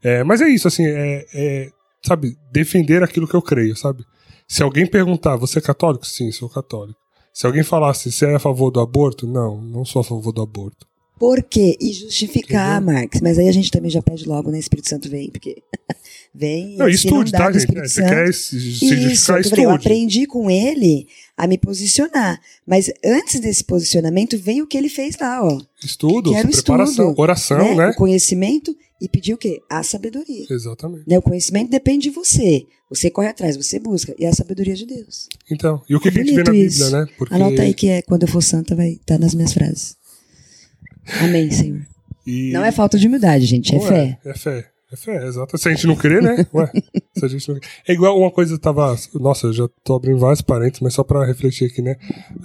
[0.03, 1.71] É, mas é isso, assim, é, é,
[2.05, 4.05] sabe, defender aquilo que eu creio, sabe?
[4.49, 6.05] Se alguém perguntar, você é católico?
[6.05, 6.99] Sim, sou católico.
[7.35, 9.27] Se alguém falasse, você é a favor do aborto?
[9.27, 10.87] Não, não sou a favor do aborto.
[11.19, 11.77] Por quê?
[11.81, 12.95] E justificar, Entendeu?
[12.95, 13.21] Marx.
[13.21, 14.59] Mas aí a gente também já pede logo, né?
[14.59, 15.63] Espírito Santo vem, porque
[16.35, 16.77] vem.
[16.77, 17.79] Não, estude, tá, gente?
[17.79, 21.07] É, você quer se justificar, Isso, eu aprendi com ele
[21.37, 22.41] a me posicionar.
[22.67, 25.61] Mas antes desse posicionamento, vem o que ele fez lá, ó.
[25.85, 27.75] Estudo, preparação, estudo, oração, né?
[27.75, 27.89] né?
[27.91, 29.63] O conhecimento e pedir o quê?
[29.69, 30.47] A sabedoria.
[30.51, 31.05] Exatamente.
[31.07, 31.19] Né?
[31.19, 32.67] O conhecimento depende de você.
[32.89, 34.15] Você corre atrás, você busca.
[34.19, 35.29] E é a sabedoria de Deus.
[35.51, 36.91] Então, e o que, é que a gente vê na Bíblia, isso.
[36.91, 37.07] né?
[37.19, 37.35] Porque...
[37.35, 39.97] Anota aí que é quando eu for santa vai estar tá nas minhas frases.
[41.21, 41.83] Amém, Senhor.
[42.27, 42.53] E...
[42.53, 44.19] Não é falta de humildade, gente, é não fé.
[44.25, 44.71] É, é fé.
[44.93, 45.59] É fé, exato.
[45.59, 46.47] Se a gente não crer, né?
[46.55, 46.71] Ué,
[47.19, 47.59] se a gente não...
[47.87, 48.97] É igual uma coisa tava.
[49.15, 51.97] Nossa, eu já tô abrindo vários parênteses, mas só pra refletir aqui, né?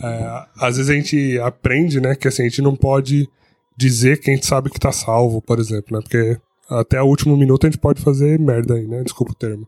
[0.01, 3.29] É, às vezes a gente aprende, né, que assim, a gente não pode
[3.77, 6.01] dizer que a gente sabe que tá salvo, por exemplo, né?
[6.01, 6.37] Porque
[6.67, 9.03] até o último minuto a gente pode fazer merda aí, né?
[9.03, 9.67] Desculpa o termo.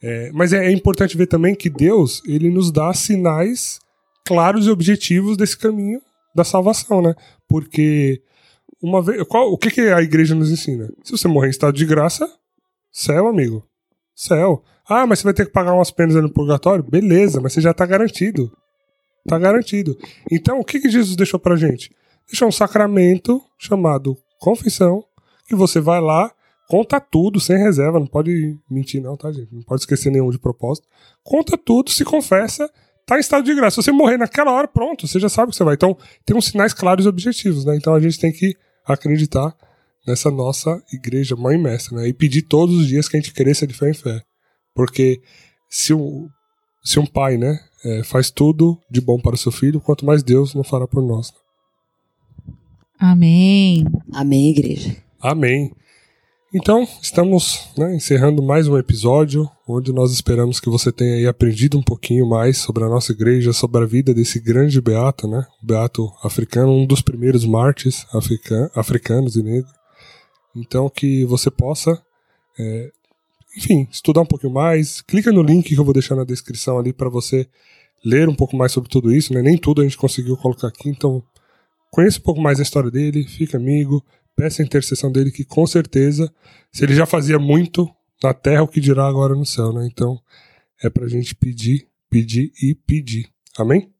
[0.00, 3.80] É, mas é, é, importante ver também que Deus, ele nos dá sinais
[4.24, 6.00] claros e objetivos desse caminho
[6.34, 7.14] da salvação, né?
[7.48, 8.22] Porque
[8.82, 9.22] uma vez.
[9.24, 10.90] Qual, o que, que a igreja nos ensina?
[11.04, 12.28] Se você morrer em estado de graça,
[12.90, 13.64] céu, amigo.
[14.14, 14.62] Céu.
[14.88, 16.84] Ah, mas você vai ter que pagar umas penas no purgatório?
[16.84, 18.52] Beleza, mas você já tá garantido.
[19.26, 19.96] Tá garantido.
[20.30, 21.94] Então, o que, que Jesus deixou pra gente?
[22.26, 25.04] Deixou um sacramento chamado confissão,
[25.46, 26.32] que você vai lá,
[26.68, 29.54] conta tudo, sem reserva, não pode mentir, não, tá, gente?
[29.54, 30.88] Não pode esquecer nenhum de propósito.
[31.22, 32.68] Conta tudo, se confessa,
[33.14, 33.76] tá em estado de graça.
[33.76, 35.74] Se você morrer naquela hora, pronto, você já sabe que você vai.
[35.74, 37.76] Então, tem uns sinais claros e objetivos, né?
[37.76, 38.56] Então a gente tem que
[38.86, 39.54] acreditar
[40.06, 42.08] nessa nossa igreja mãe mestra, né?
[42.08, 44.22] E pedir todos os dias que a gente cresça de fé em fé.
[44.74, 45.20] Porque
[45.68, 46.28] se um,
[46.84, 50.22] se um pai, né, é, faz tudo de bom para o seu filho, quanto mais
[50.22, 51.32] Deus não fará por nós.
[51.32, 51.38] Né?
[52.98, 53.84] Amém.
[54.12, 54.96] Amém, igreja.
[55.20, 55.72] Amém.
[56.54, 61.82] Então, estamos né, encerrando mais um episódio onde nós esperamos que você tenha aprendido um
[61.82, 65.46] pouquinho mais sobre a nossa igreja, sobre a vida desse grande beato, né?
[65.62, 69.72] Beato africano, um dos primeiros mártires african africanos e negros.
[70.54, 71.98] Então, que você possa,
[72.58, 72.90] é,
[73.56, 75.00] enfim, estudar um pouquinho mais.
[75.00, 77.48] Clica no link que eu vou deixar na descrição ali para você
[78.04, 79.40] ler um pouco mais sobre tudo isso, né?
[79.40, 81.22] Nem tudo a gente conseguiu colocar aqui, então
[81.90, 84.04] conheça um pouco mais a história dele, fica amigo
[84.36, 86.32] peça a intercessão dele, que com certeza,
[86.70, 87.88] se ele já fazia muito
[88.22, 89.88] na terra, o que dirá agora no céu, né?
[89.90, 90.20] Então,
[90.82, 93.28] é pra gente pedir, pedir e pedir.
[93.58, 93.90] Amém?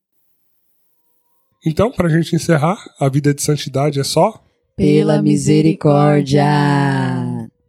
[1.64, 4.42] Então, pra gente encerrar, a vida de santidade é só
[4.76, 6.44] pela misericórdia.